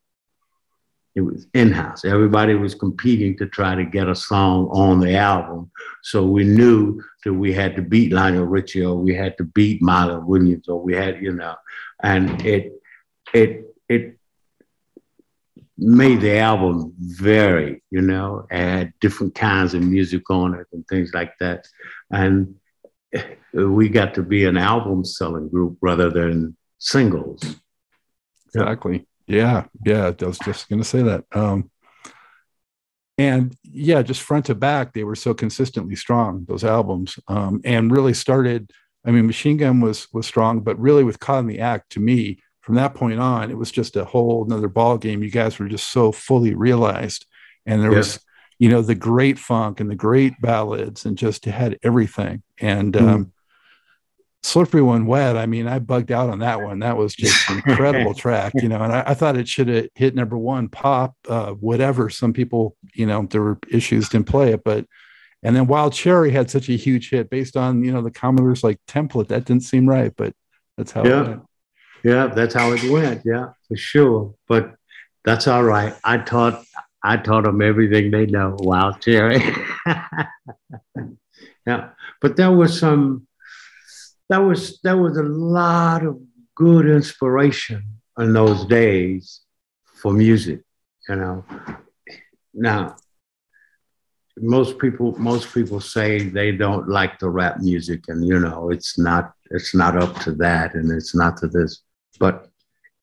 [1.21, 2.07] It was in-house.
[2.07, 5.71] Everybody was competing to try to get a song on the album.
[6.03, 9.83] So we knew that we had to beat Lionel Richie or we had to beat
[9.83, 11.57] Milan Williams or we had, you know,
[12.03, 12.73] and it
[13.35, 14.19] it it
[15.77, 21.13] made the album vary, you know, had different kinds of music on it and things
[21.13, 21.67] like that.
[22.11, 22.55] And
[23.53, 27.43] we got to be an album selling group rather than singles.
[28.47, 29.07] Exactly.
[29.31, 31.25] Yeah, yeah, I was just going to say that.
[31.33, 31.71] Um,
[33.17, 36.47] and yeah, just front to back, they were so consistently strong.
[36.49, 38.73] Those albums, um, and really started.
[39.05, 42.01] I mean, Machine Gun was was strong, but really with Caught in the Act, to
[42.01, 45.23] me, from that point on, it was just a whole another ball game.
[45.23, 47.25] You guys were just so fully realized,
[47.67, 48.19] and there was,
[48.59, 52.43] you know, the great funk and the great ballads, and just had everything.
[52.59, 53.09] And mm.
[53.09, 53.33] um,
[54.43, 57.57] slippery when wet i mean i bugged out on that one that was just an
[57.67, 61.15] incredible track you know and I, I thought it should have hit number one pop
[61.29, 64.87] uh, whatever some people you know there were issues didn't play it but
[65.43, 68.65] and then wild cherry had such a huge hit based on you know the commodores
[68.65, 70.33] like template that didn't seem right but
[70.77, 71.37] that's how yeah.
[72.03, 74.75] yeah that's how it went yeah for sure but
[75.23, 76.65] that's all right i taught
[77.03, 79.43] i taught them everything they know wild cherry.
[81.67, 83.27] Yeah but there was some
[84.31, 86.19] that was that was a lot of
[86.55, 87.83] good inspiration
[88.19, 89.41] in those days
[90.01, 90.61] for music,
[91.09, 91.45] you know.
[92.55, 92.97] Now,
[94.39, 98.99] most people most people say they don't like the rap music, and you know, it's
[98.99, 101.83] not it's not up to that and it's not to this.
[102.21, 102.49] But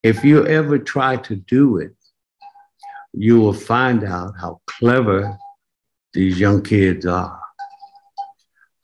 [0.03, 1.93] if you ever try to do it,
[3.11, 5.37] you will find out how clever
[6.13, 7.41] these young kids are.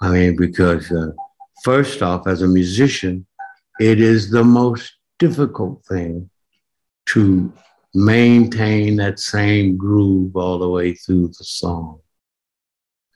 [0.01, 1.11] I mean, because uh,
[1.63, 3.25] first off, as a musician,
[3.79, 6.29] it is the most difficult thing
[7.07, 7.51] to
[7.93, 11.99] maintain that same groove all the way through the song.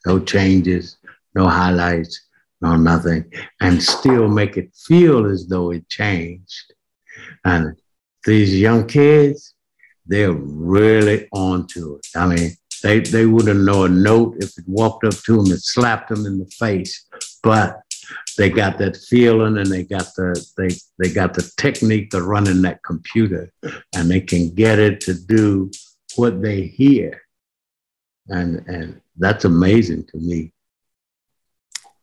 [0.05, 0.97] No changes,
[1.35, 2.27] no highlights,
[2.61, 3.31] no nothing,
[3.61, 6.73] and still make it feel as though it changed.
[7.45, 7.75] And
[8.25, 9.53] these young kids,
[10.05, 12.07] they're really onto it.
[12.15, 12.51] I mean,
[12.83, 16.25] they, they wouldn't know a note if it walked up to them and slapped them
[16.25, 17.05] in the face,
[17.43, 17.81] but
[18.37, 22.61] they got that feeling and they got the they they got the technique to running
[22.61, 23.51] that computer.
[23.95, 25.71] And they can get it to do
[26.15, 27.21] what they hear.
[28.27, 30.53] And and that's amazing to me.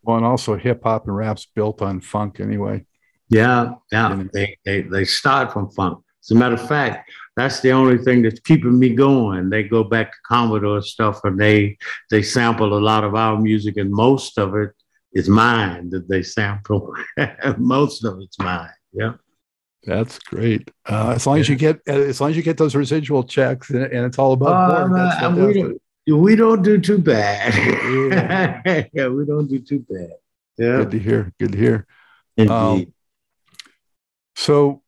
[0.03, 2.85] Well and also hip-hop and rap's built on funk anyway.
[3.29, 4.25] Yeah yeah.
[4.33, 6.03] They, they they start from funk.
[6.23, 9.51] As a matter of fact that's the only thing that's keeping me going.
[9.51, 11.77] They go back to commodore stuff and they
[12.11, 14.71] they sample a lot of our music and most of it
[15.15, 16.95] is mine that they sample.
[17.59, 18.71] Most of it's mine.
[18.93, 19.15] Yeah.
[19.85, 20.71] That's great.
[20.89, 23.85] Uh, as long as you get, as long as you get those residual checks, and,
[23.85, 25.01] and it's all about board.
[25.01, 27.55] Uh, we, don't, we don't do too bad.
[27.55, 28.87] Yeah.
[28.93, 29.09] yeah.
[29.09, 30.13] we don't do too bad.
[30.57, 30.79] Yeah.
[30.79, 31.33] Good to hear.
[31.39, 31.87] Good to hear.
[32.37, 32.51] Indeed.
[32.51, 32.93] Um,
[34.37, 34.83] so,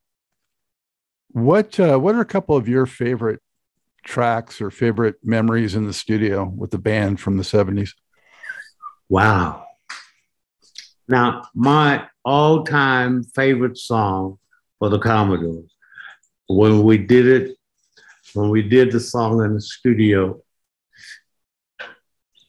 [1.28, 3.40] what uh, what are a couple of your favorite
[4.02, 7.94] tracks or favorite memories in the studio with the band from the seventies?
[9.08, 9.65] Wow.
[11.08, 14.38] Now, my all time favorite song
[14.78, 15.70] for the Commodores,
[16.48, 17.56] when we did it,
[18.34, 20.40] when we did the song in the studio,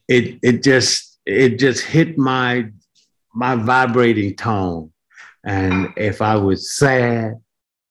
[0.08, 2.68] it, it just it just hit my
[3.34, 4.92] my vibrating tone.
[5.44, 7.34] And if I was sad,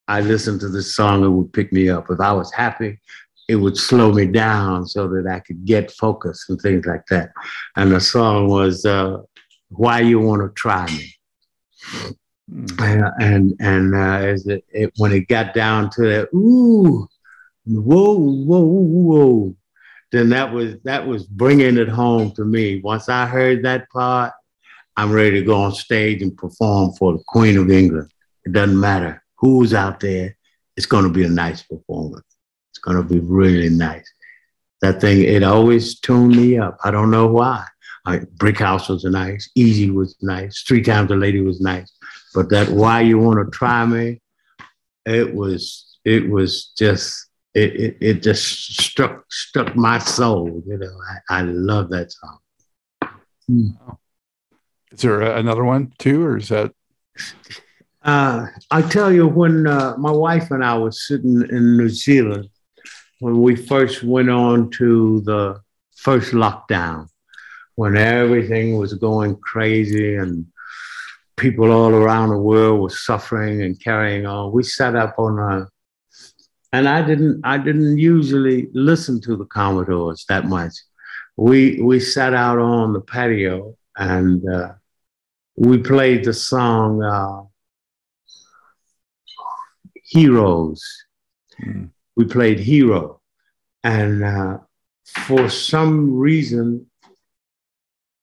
[0.08, 2.08] I listened to this song, it would pick me up.
[2.10, 3.00] If I was happy,
[3.48, 7.32] it would slow me down so that I could get focused and things like that.
[7.76, 9.20] And the song was uh,
[9.70, 11.14] why you want to try me.
[12.50, 13.14] Mm.
[13.20, 17.08] and and uh, as it, it, when it got down to that, ooh,
[17.66, 19.56] whoa, whoa, whoa,
[20.12, 22.80] then that was that was bringing it home to me.
[22.80, 24.32] Once I heard that part,
[24.96, 28.12] I'm ready to go on stage and perform for the Queen of England.
[28.46, 30.38] It doesn't matter who's out there;
[30.78, 32.26] it's going to be a nice performance.
[32.72, 34.10] It's going to be really nice.
[34.82, 36.78] That thing, it always tuned me up.
[36.84, 37.66] I don't know why.
[38.38, 39.50] Brick House was nice.
[39.56, 40.64] Easy was nice.
[40.68, 41.92] Three Times a Lady was nice.
[42.34, 44.22] But that Why You Want to Try Me,
[45.06, 48.44] it was, it was just, it, it, it just
[48.82, 50.64] struck, struck my soul.
[50.66, 50.96] You know,
[51.30, 52.40] I, I love that song.
[53.48, 53.68] Hmm.
[54.92, 56.72] Is there another one too, or is that?
[58.02, 62.48] Uh, I tell you, when uh, my wife and I were sitting in New Zealand,
[63.20, 65.60] when we first went on to the
[65.96, 67.10] first lockdown,
[67.78, 70.48] when everything was going crazy and
[71.38, 75.68] people all around the world were suffering and carrying on, we sat up on a
[76.74, 80.74] and I didn't I didn't usually listen to the Commodores that much.
[81.38, 84.74] We we sat out on the patio and uh,
[85.56, 87.44] we played the song uh,
[90.04, 90.84] Heroes.
[91.64, 91.92] Mm.
[92.16, 93.22] We played Hero,
[93.84, 94.58] and uh,
[95.06, 96.88] for some reason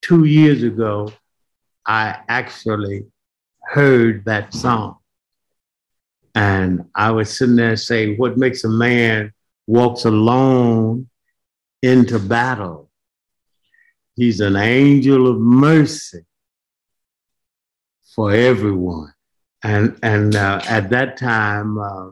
[0.04, 1.10] two years ago,
[1.86, 3.06] I actually
[3.62, 4.98] heard that song.
[6.34, 9.32] And I was sitting there saying, What makes a man
[9.66, 11.08] walks alone
[11.82, 12.90] into battle?
[14.14, 16.24] He's an angel of mercy
[18.14, 19.12] for everyone.
[19.62, 22.10] And, and uh, at that time, uh,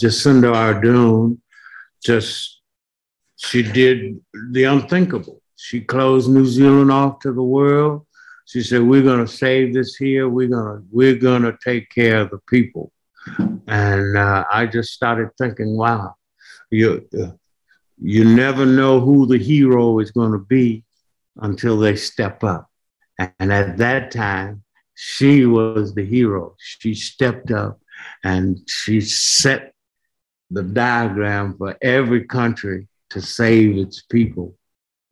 [0.00, 1.38] Jacinda Ardern
[2.02, 2.62] just,
[3.36, 4.20] she did
[4.52, 5.42] the unthinkable.
[5.64, 8.04] She closed New Zealand off to the world.
[8.44, 10.28] She said, "We're going to save this here.
[10.28, 12.92] We're going to we're going to take care of the people."
[13.66, 16.16] And uh, I just started thinking, "Wow,
[16.70, 17.08] you
[17.98, 20.84] you never know who the hero is going to be
[21.36, 22.68] until they step up."
[23.38, 26.56] And at that time, she was the hero.
[26.58, 27.80] She stepped up
[28.22, 29.72] and she set
[30.50, 34.58] the diagram for every country to save its people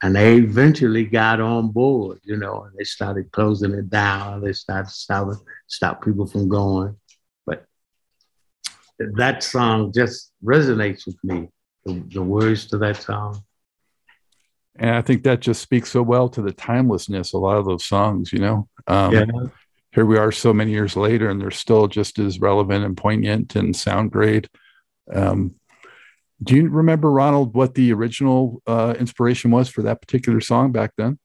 [0.03, 4.43] and they eventually got on board, you know, and they started closing it down.
[4.43, 5.39] They started stopping,
[5.69, 6.97] stop people from going.
[7.47, 7.65] But
[8.99, 11.49] that song just resonates with me,
[11.85, 13.43] the, the words to that song.
[14.75, 17.85] And I think that just speaks so well to the timelessness, a lot of those
[17.85, 18.69] songs, you know.
[18.89, 19.25] Um, yeah.
[19.93, 23.55] here we are so many years later and they're still just as relevant and poignant
[23.55, 24.49] and sound great.
[25.13, 25.55] Um,
[26.43, 30.93] do you remember, Ronald, what the original uh, inspiration was for that particular song back
[30.97, 31.19] then?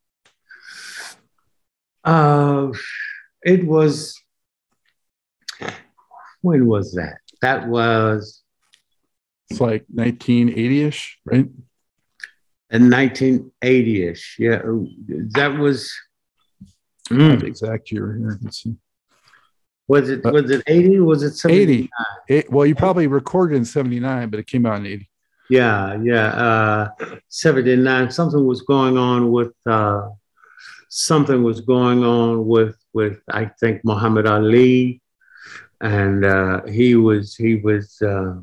[2.03, 2.71] Uh,
[3.43, 4.21] it was,
[6.41, 7.17] when was that?
[7.41, 8.43] That was.
[9.49, 11.47] It's like 1980 ish, right?
[12.69, 14.35] In 1980 ish.
[14.39, 14.61] Yeah.
[15.31, 15.93] That was.
[17.09, 17.41] Mm.
[17.43, 18.39] exact year here.
[18.41, 18.75] Let's see.
[19.87, 21.89] Was it was it 80 was it 79?
[22.27, 22.35] 80.
[22.39, 25.09] It, well, you probably recorded in 79, but it came out in 80.
[25.49, 26.27] Yeah, yeah.
[26.27, 26.89] Uh
[27.29, 28.11] 79.
[28.11, 30.09] Something was going on with uh
[30.89, 35.01] something was going on with with I think Muhammad Ali.
[35.79, 38.35] And uh he was he was uh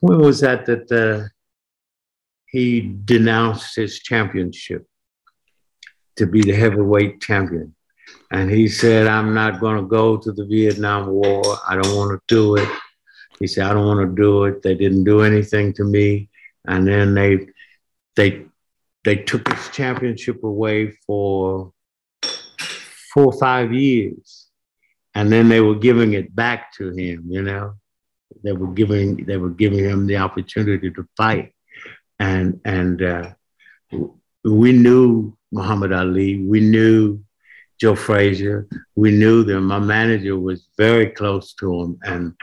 [0.00, 1.28] when was that that uh
[2.46, 4.86] he denounced his championship
[6.16, 7.75] to be the heavyweight champion.
[8.30, 11.42] And he said, I'm not going to go to the Vietnam War.
[11.68, 12.68] I don't want to do it.
[13.38, 14.62] He said, I don't want to do it.
[14.62, 16.28] They didn't do anything to me.
[16.66, 17.46] And then they,
[18.16, 18.46] they,
[19.04, 21.72] they took his championship away for
[23.12, 24.48] four or five years.
[25.14, 27.74] And then they were giving it back to him, you know.
[28.42, 31.54] They were giving, they were giving him the opportunity to fight.
[32.18, 33.30] And, and, uh,
[34.44, 36.42] we knew Muhammad Ali.
[36.42, 37.20] We knew
[37.80, 38.68] Joe Frazier.
[38.94, 39.64] We knew them.
[39.64, 42.34] My manager was very close to him, and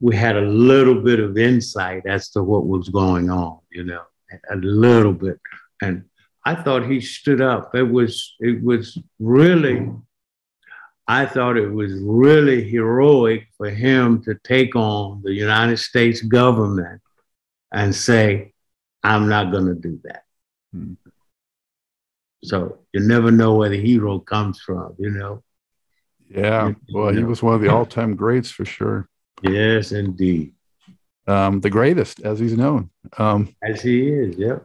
[0.00, 3.58] we had a little bit of insight as to what was going on.
[3.70, 4.02] You know,
[4.50, 5.38] a little bit,
[5.82, 6.04] and
[6.44, 7.74] I thought he stood up.
[7.74, 9.90] It was it was really.
[11.08, 17.00] I thought it was really heroic for him to take on the United States government
[17.72, 18.54] and say,
[19.04, 20.24] I'm not going to do that.
[20.72, 20.94] Hmm.
[22.46, 25.42] So you never know where the hero comes from, you know.
[26.28, 29.08] Yeah, well, he was one of the all-time greats for sure.
[29.42, 30.54] Yes, indeed.
[31.26, 32.90] Um, the greatest, as he's known.
[33.18, 34.58] Um, as he is, yeah.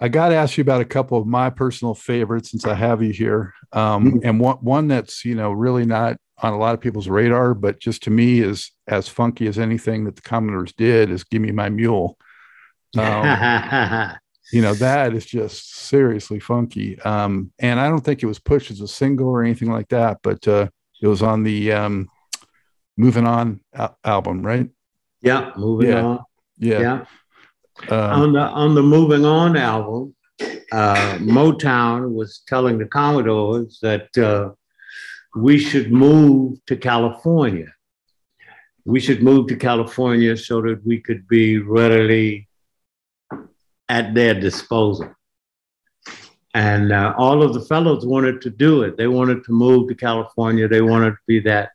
[0.00, 3.02] I got to ask you about a couple of my personal favorites since I have
[3.02, 4.18] you here, um, mm-hmm.
[4.22, 7.80] and one one that's you know really not on a lot of people's radar, but
[7.80, 11.10] just to me is as funky as anything that the Commodores did.
[11.10, 12.16] Is "Give Me My Mule."
[12.96, 14.16] Um,
[14.52, 16.98] you know that is just seriously funky.
[17.00, 20.18] Um, and i don't think it was pushed as a single or anything like that
[20.22, 20.68] but uh,
[21.02, 22.08] it was on the um,
[22.96, 24.68] moving on al- album right?
[25.22, 26.02] Yeah moving yeah.
[26.02, 26.24] on.
[26.58, 27.04] Yeah, yeah.
[27.88, 30.14] Um, on the on the moving on album
[30.72, 34.50] uh, motown was telling the commodores that uh,
[35.36, 37.72] we should move to california.
[38.84, 42.47] We should move to california so that we could be readily
[43.88, 45.14] at their disposal.
[46.54, 48.96] And uh, all of the fellows wanted to do it.
[48.96, 50.66] They wanted to move to California.
[50.66, 51.70] They wanted to be that.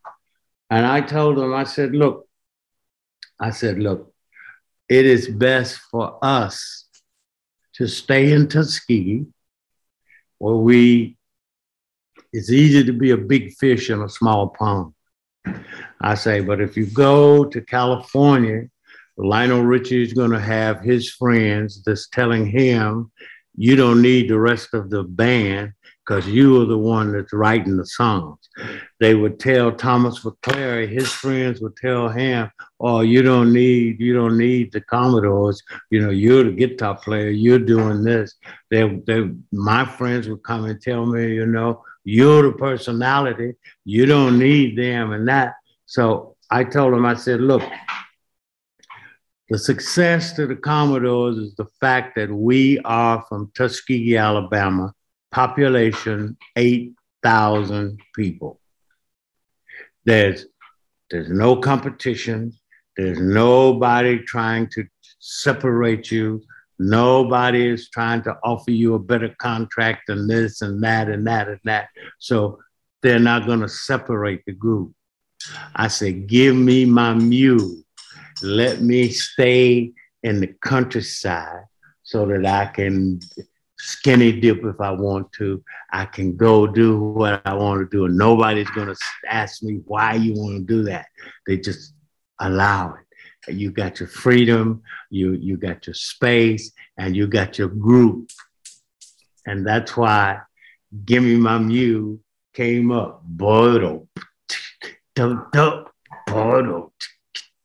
[0.69, 2.27] And I told them, I said, look,
[3.39, 4.13] I said, look,
[4.89, 6.85] it is best for us
[7.75, 9.25] to stay in Tuskegee,
[10.37, 11.17] where we,
[12.31, 14.93] it's easy to be a big fish in a small pond.
[16.01, 18.69] I say, but if you go to California
[19.17, 23.11] Lionel Richie is going to have his friends that's telling him,
[23.55, 25.73] you don't need the rest of the band
[26.05, 28.37] because you are the one that's writing the songs.
[28.99, 34.13] They would tell Thomas McClary, his friends would tell him, oh, you don't need, you
[34.13, 35.61] don't need the Commodores.
[35.91, 37.29] You know, you're the guitar player.
[37.29, 38.35] You're doing this.
[38.69, 43.53] They, they, my friends would come and tell me, you know, you're the personality.
[43.85, 45.53] You don't need them and that.
[45.85, 47.63] So I told him, I said, look,
[49.53, 54.95] the success to the Commodores is the fact that we are from Tuskegee, Alabama,
[55.31, 58.59] population 8,000 people.
[60.05, 60.47] There's,
[61.11, 62.53] there's no competition.
[62.97, 64.87] There's nobody trying to
[65.19, 66.41] separate you.
[66.79, 71.47] Nobody is trying to offer you a better contract than this and that and that
[71.47, 71.89] and that.
[72.17, 72.57] So
[73.03, 74.95] they're not going to separate the group.
[75.75, 77.82] I said, give me my mule
[78.43, 79.91] let me stay
[80.21, 81.63] in the countryside
[82.03, 83.19] so that I can
[83.79, 85.63] skinny dip if I want to.
[85.91, 88.95] I can go do what I want to do, and nobody's going to
[89.27, 91.07] ask me why you want to do that.
[91.47, 91.93] They just
[92.39, 93.53] allow it.
[93.53, 98.29] You got your freedom, you you got your space, and you got your group,
[99.45, 100.39] and that's why
[101.05, 102.21] "Give Me My Mew
[102.53, 103.21] came up.
[103.25, 104.07] Bodo,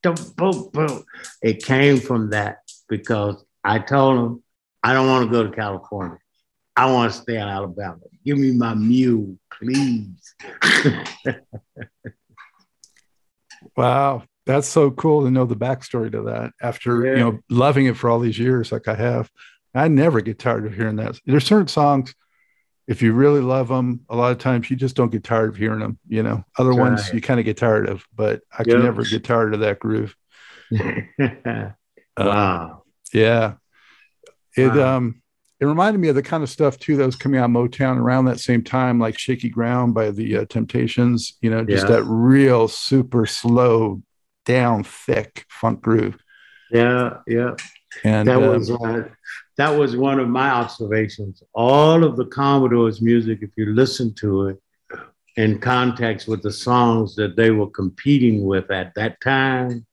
[0.03, 1.05] bodo, boom, boom.
[1.43, 4.43] It came from that because I told him
[4.83, 6.19] I don't want to go to California.
[6.77, 7.99] I want to stay in Alabama.
[8.25, 10.35] Give me my mule, please.
[13.77, 14.23] wow.
[14.47, 17.13] That's so cool to know the backstory to that after, yeah.
[17.13, 19.31] you know, loving it for all these years, like I have.
[19.75, 21.21] I never get tired of hearing that.
[21.27, 22.15] There's certain songs,
[22.89, 25.57] if you really love them, a lot of times you just don't get tired of
[25.57, 25.99] hearing them.
[26.09, 29.05] You know, other That's ones you kind of get tired of, but I can never
[29.05, 30.17] get tired of that groove.
[30.71, 31.75] wow.
[32.17, 32.75] Uh,
[33.13, 33.55] yeah.
[34.57, 34.97] It wow.
[34.97, 35.23] um
[35.61, 37.99] it reminded me of the kind of stuff too that was coming out of Motown
[37.99, 41.37] around that same time, like "Shaky Ground" by the uh, Temptations.
[41.41, 41.97] You know, just yeah.
[41.97, 44.03] that real super slow,
[44.45, 46.17] down, thick funk groove.
[46.71, 47.57] Yeah, yeah.
[48.05, 49.09] And that um, was uh,
[49.59, 51.43] that was one of my observations.
[51.53, 54.63] All of the Commodores' music, if you listen to it
[55.37, 59.85] in context with the songs that they were competing with at that time,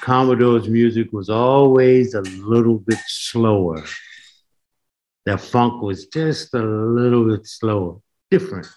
[0.00, 3.84] Commodore's music was always a little bit slower.
[5.26, 7.98] Their funk was just a little bit slower,
[8.30, 8.68] different.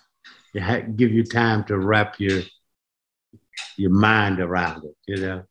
[0.53, 2.41] It had give you time to wrap your
[3.77, 5.43] your mind around it, you know.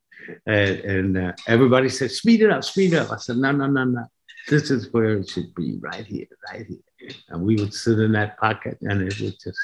[0.47, 3.67] And, and uh, everybody said, "Speed it up, speed it up." I said, "No, no,
[3.67, 4.07] no, no
[4.49, 7.11] this is where it should be, right here, right here.
[7.29, 9.59] And we would sit in that pocket and it would just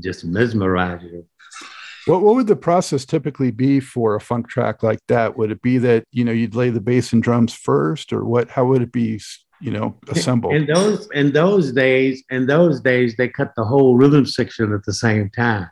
[0.00, 1.26] just mesmerize you.
[2.06, 5.36] What what would the process typically be for a funk track like that?
[5.36, 8.50] Would it be that you know you'd lay the bass and drums first, or what?
[8.50, 9.20] How would it be?
[9.60, 10.54] You know, assembled.
[10.54, 14.84] In those in those days, in those days, they cut the whole rhythm section at
[14.84, 15.70] the same time.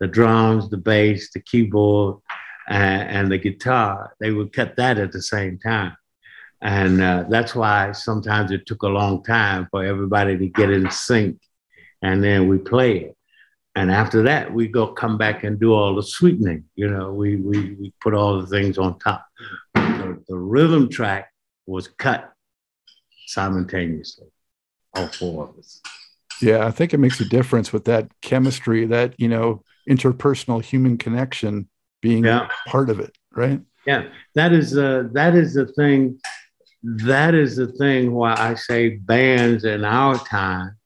[0.00, 2.18] The drums, the bass, the keyboard,
[2.68, 4.14] and, and the guitar.
[4.20, 5.96] They would cut that at the same time.
[6.62, 10.88] And uh, that's why sometimes it took a long time for everybody to get in
[10.90, 11.38] sync.
[12.02, 13.16] And then we play it.
[13.74, 16.64] And after that, we go come back and do all the sweetening.
[16.76, 19.26] You know, we, we, we put all the things on top.
[19.74, 21.32] The, the rhythm track
[21.66, 22.32] was cut
[23.26, 24.28] simultaneously,
[24.94, 25.80] all four of us.
[26.40, 30.98] Yeah, I think it makes a difference with that chemistry, that, you know, interpersonal human
[30.98, 31.68] connection
[32.02, 32.48] being yeah.
[32.66, 33.60] part of it, right?
[33.86, 34.04] Yeah,
[34.34, 36.20] that is uh, that is the thing
[36.82, 40.76] that is the thing why I say bands in our time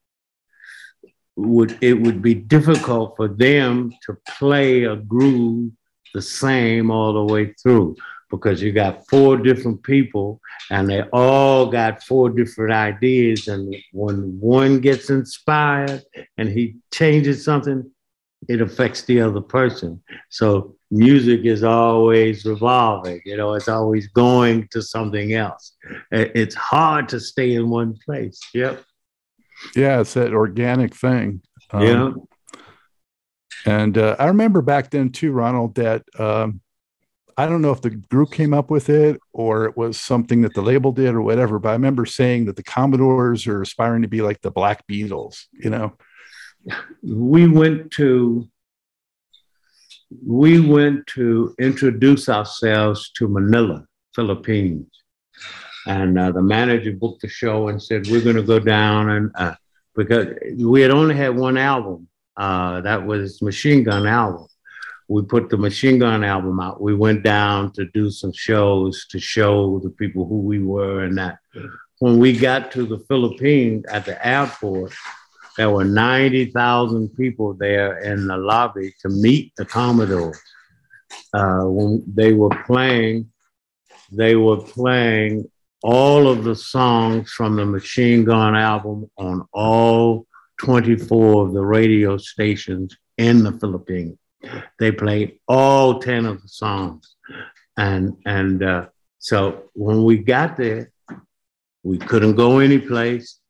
[1.36, 5.72] would it would be difficult for them to play a groove
[6.14, 7.96] the same all the way through
[8.30, 10.40] because you got four different people
[10.70, 16.02] and they all got four different ideas and when one gets inspired
[16.38, 17.88] and he changes something
[18.48, 24.68] it affects the other person so music is always revolving, you know, it's always going
[24.70, 25.72] to something else.
[26.10, 28.40] It's hard to stay in one place.
[28.54, 28.82] Yep.
[29.74, 31.42] Yeah, it's that organic thing.
[31.70, 32.12] Um, yeah.
[33.64, 36.60] And uh, I remember back then too, Ronald, that um,
[37.36, 40.54] I don't know if the group came up with it or it was something that
[40.54, 44.08] the label did or whatever, but I remember saying that the Commodores are aspiring to
[44.08, 45.94] be like the Black Beatles, you know?
[47.02, 48.48] We went to
[50.24, 54.86] we went to introduce ourselves to Manila, Philippines.
[55.86, 59.10] And uh, the manager booked the show and said, We're going to go down.
[59.10, 59.54] And uh,
[59.94, 64.46] because we had only had one album, uh, that was Machine Gun album.
[65.08, 66.80] We put the Machine Gun album out.
[66.80, 71.16] We went down to do some shows to show the people who we were and
[71.18, 71.38] that.
[71.98, 74.92] When we got to the Philippines at the airport,
[75.56, 80.38] there were 90,000 people there in the lobby to meet the Commodores.
[81.32, 83.30] Uh, when they were playing,
[84.12, 85.50] they were playing
[85.82, 90.26] all of the songs from the Machine Gun album on all
[90.58, 94.18] 24 of the radio stations in the Philippines.
[94.78, 97.14] They played all 10 of the songs.
[97.78, 98.86] And, and uh,
[99.18, 100.90] so when we got there,
[101.82, 103.40] we couldn't go anyplace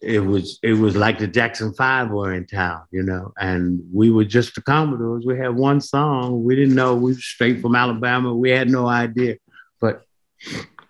[0.00, 4.10] it was it was like the Jackson Five were in town, you know, and we
[4.10, 5.24] were just the Commodores.
[5.26, 6.44] We had one song.
[6.44, 8.34] We didn't know we were straight from Alabama.
[8.34, 9.36] We had no idea,
[9.80, 10.04] but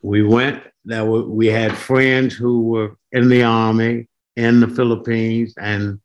[0.03, 0.63] we went.
[0.85, 6.01] That we had friends who were in the army in the Philippines, and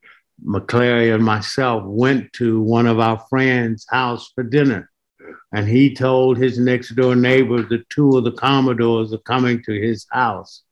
[0.45, 4.89] McClary and myself went to one of our friends' house for dinner.
[5.53, 9.71] And he told his next door neighbor that two of the Commodores are coming to
[9.71, 10.63] his house.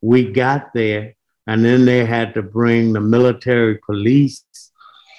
[0.00, 1.14] We got there
[1.46, 4.44] and then they had to bring the military police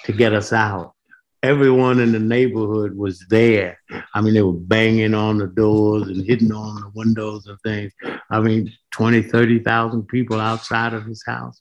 [0.04, 0.94] to get us out.
[1.42, 3.80] Everyone in the neighborhood was there.
[4.14, 7.92] I mean, they were banging on the doors and hitting on the windows and things.
[8.30, 11.60] I mean, 20, 30,000 people outside of his house.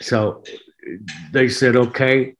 [0.00, 0.42] So
[1.30, 2.34] they said, okay,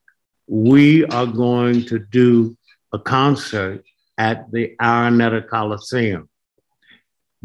[0.48, 2.56] we are going to do
[2.92, 3.84] a concert
[4.18, 6.28] at the Araneta Coliseum.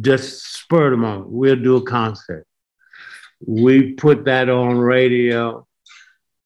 [0.01, 1.31] Just spur them on.
[1.31, 2.46] we'll do a concert.
[3.45, 5.65] We put that on radio.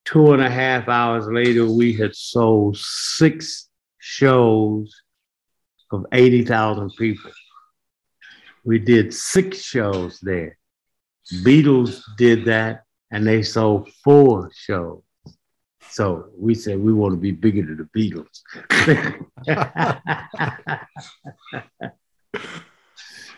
[0.05, 3.69] Two and a half hours later, we had sold six
[3.99, 4.93] shows
[5.91, 7.31] of 80,000 people.
[8.63, 10.57] We did six shows there.
[11.43, 15.01] Beatles did that and they sold four shows.
[15.89, 18.41] So we said we want to be bigger than the Beatles.
[19.45, 20.79] yeah.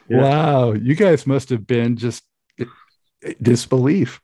[0.10, 2.24] Wow, you guys must have been just
[3.42, 4.22] disbelief.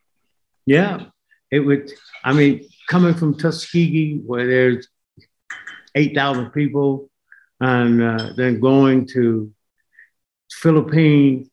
[0.66, 1.06] Yeah,
[1.52, 1.92] it would.
[2.24, 4.88] I mean, coming from Tuskegee, where there's
[5.96, 7.10] eight thousand people,
[7.60, 9.52] and uh, then going to
[10.52, 11.50] Philippines,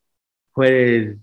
[0.55, 1.19] where there's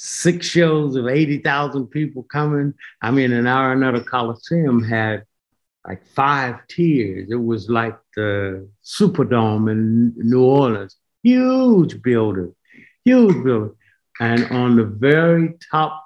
[0.00, 2.72] six shows of 80,000 people coming.
[3.02, 5.24] I mean, an Araneta Coliseum had
[5.86, 7.28] like five tiers.
[7.30, 12.54] It was like the Superdome in New Orleans, huge building,
[13.04, 13.74] huge building.
[14.20, 16.04] And on the very top,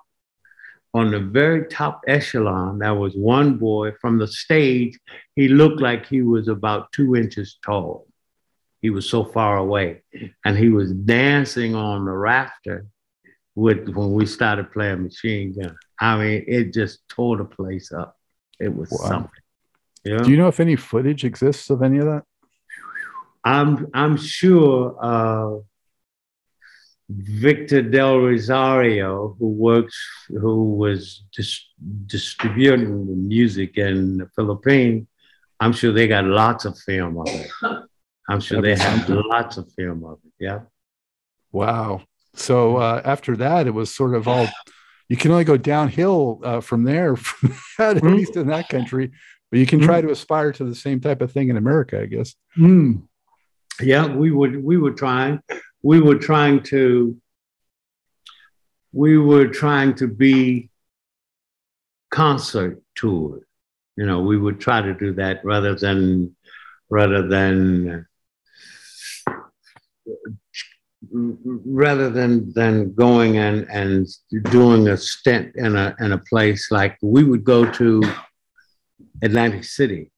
[0.94, 4.98] on the very top echelon, there was one boy from the stage.
[5.36, 8.06] He looked like he was about two inches tall.
[8.82, 10.02] He was so far away.
[10.44, 12.86] And he was dancing on the rafter
[13.54, 15.76] with when we started playing Machine Gun.
[15.98, 18.16] I mean, it just tore the place up.
[18.58, 19.08] It was wow.
[19.08, 19.30] something.
[20.04, 20.18] Yeah.
[20.18, 22.24] Do you know if any footage exists of any of that?
[23.44, 25.60] I'm I'm sure uh,
[27.08, 29.98] Victor Del Rosario, who works,
[30.28, 31.68] who was dis-
[32.06, 35.06] distributing the music in the Philippines,
[35.60, 37.50] I'm sure they got lots of film of it.
[38.28, 40.32] I'm sure they have lots of film of it.
[40.38, 40.60] Yeah.
[41.52, 42.02] Wow.
[42.34, 44.48] So uh, after that, it was sort of all
[45.08, 47.12] you can only go downhill uh, from there,
[47.78, 48.16] at mm.
[48.16, 49.12] least in that country.
[49.50, 49.84] But you can mm.
[49.84, 52.34] try to aspire to the same type of thing in America, I guess.
[52.56, 53.02] Mm.
[53.80, 54.64] Yeah, we would.
[54.64, 55.40] We were trying.
[55.82, 57.16] We were trying to.
[58.92, 60.70] We were trying to be
[62.10, 63.42] concert tours.
[63.96, 66.36] You know, we would try to do that rather than
[66.90, 68.06] rather than
[71.10, 74.06] rather than than going and and
[74.50, 78.02] doing a stint in a in a place like we would go to
[79.22, 80.10] Atlantic City.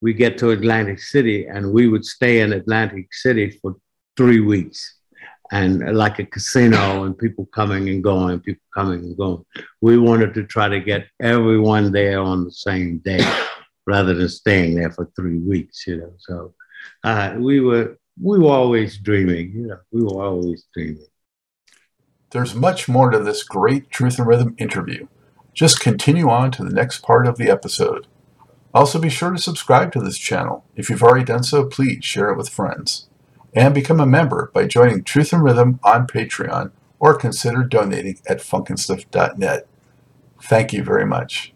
[0.00, 3.76] We get to Atlantic City and we would stay in Atlantic City for
[4.18, 4.96] three weeks
[5.52, 9.44] and like a casino and people coming and going, people coming and going.
[9.80, 13.24] We wanted to try to get everyone there on the same day
[13.86, 16.12] rather than staying there for three weeks, you know.
[16.18, 16.54] So
[17.04, 19.52] uh, we were we were always dreaming.
[19.54, 21.06] You know, we were always dreaming.
[22.32, 25.06] There's much more to this great Truth and Rhythm interview.
[25.54, 28.08] Just continue on to the next part of the episode.
[28.74, 30.64] Also, be sure to subscribe to this channel.
[30.74, 33.08] If you've already done so, please share it with friends.
[33.54, 38.38] And become a member by joining Truth and Rhythm on Patreon or consider donating at
[38.38, 39.66] funknstuff.net.
[40.42, 41.52] Thank you very much.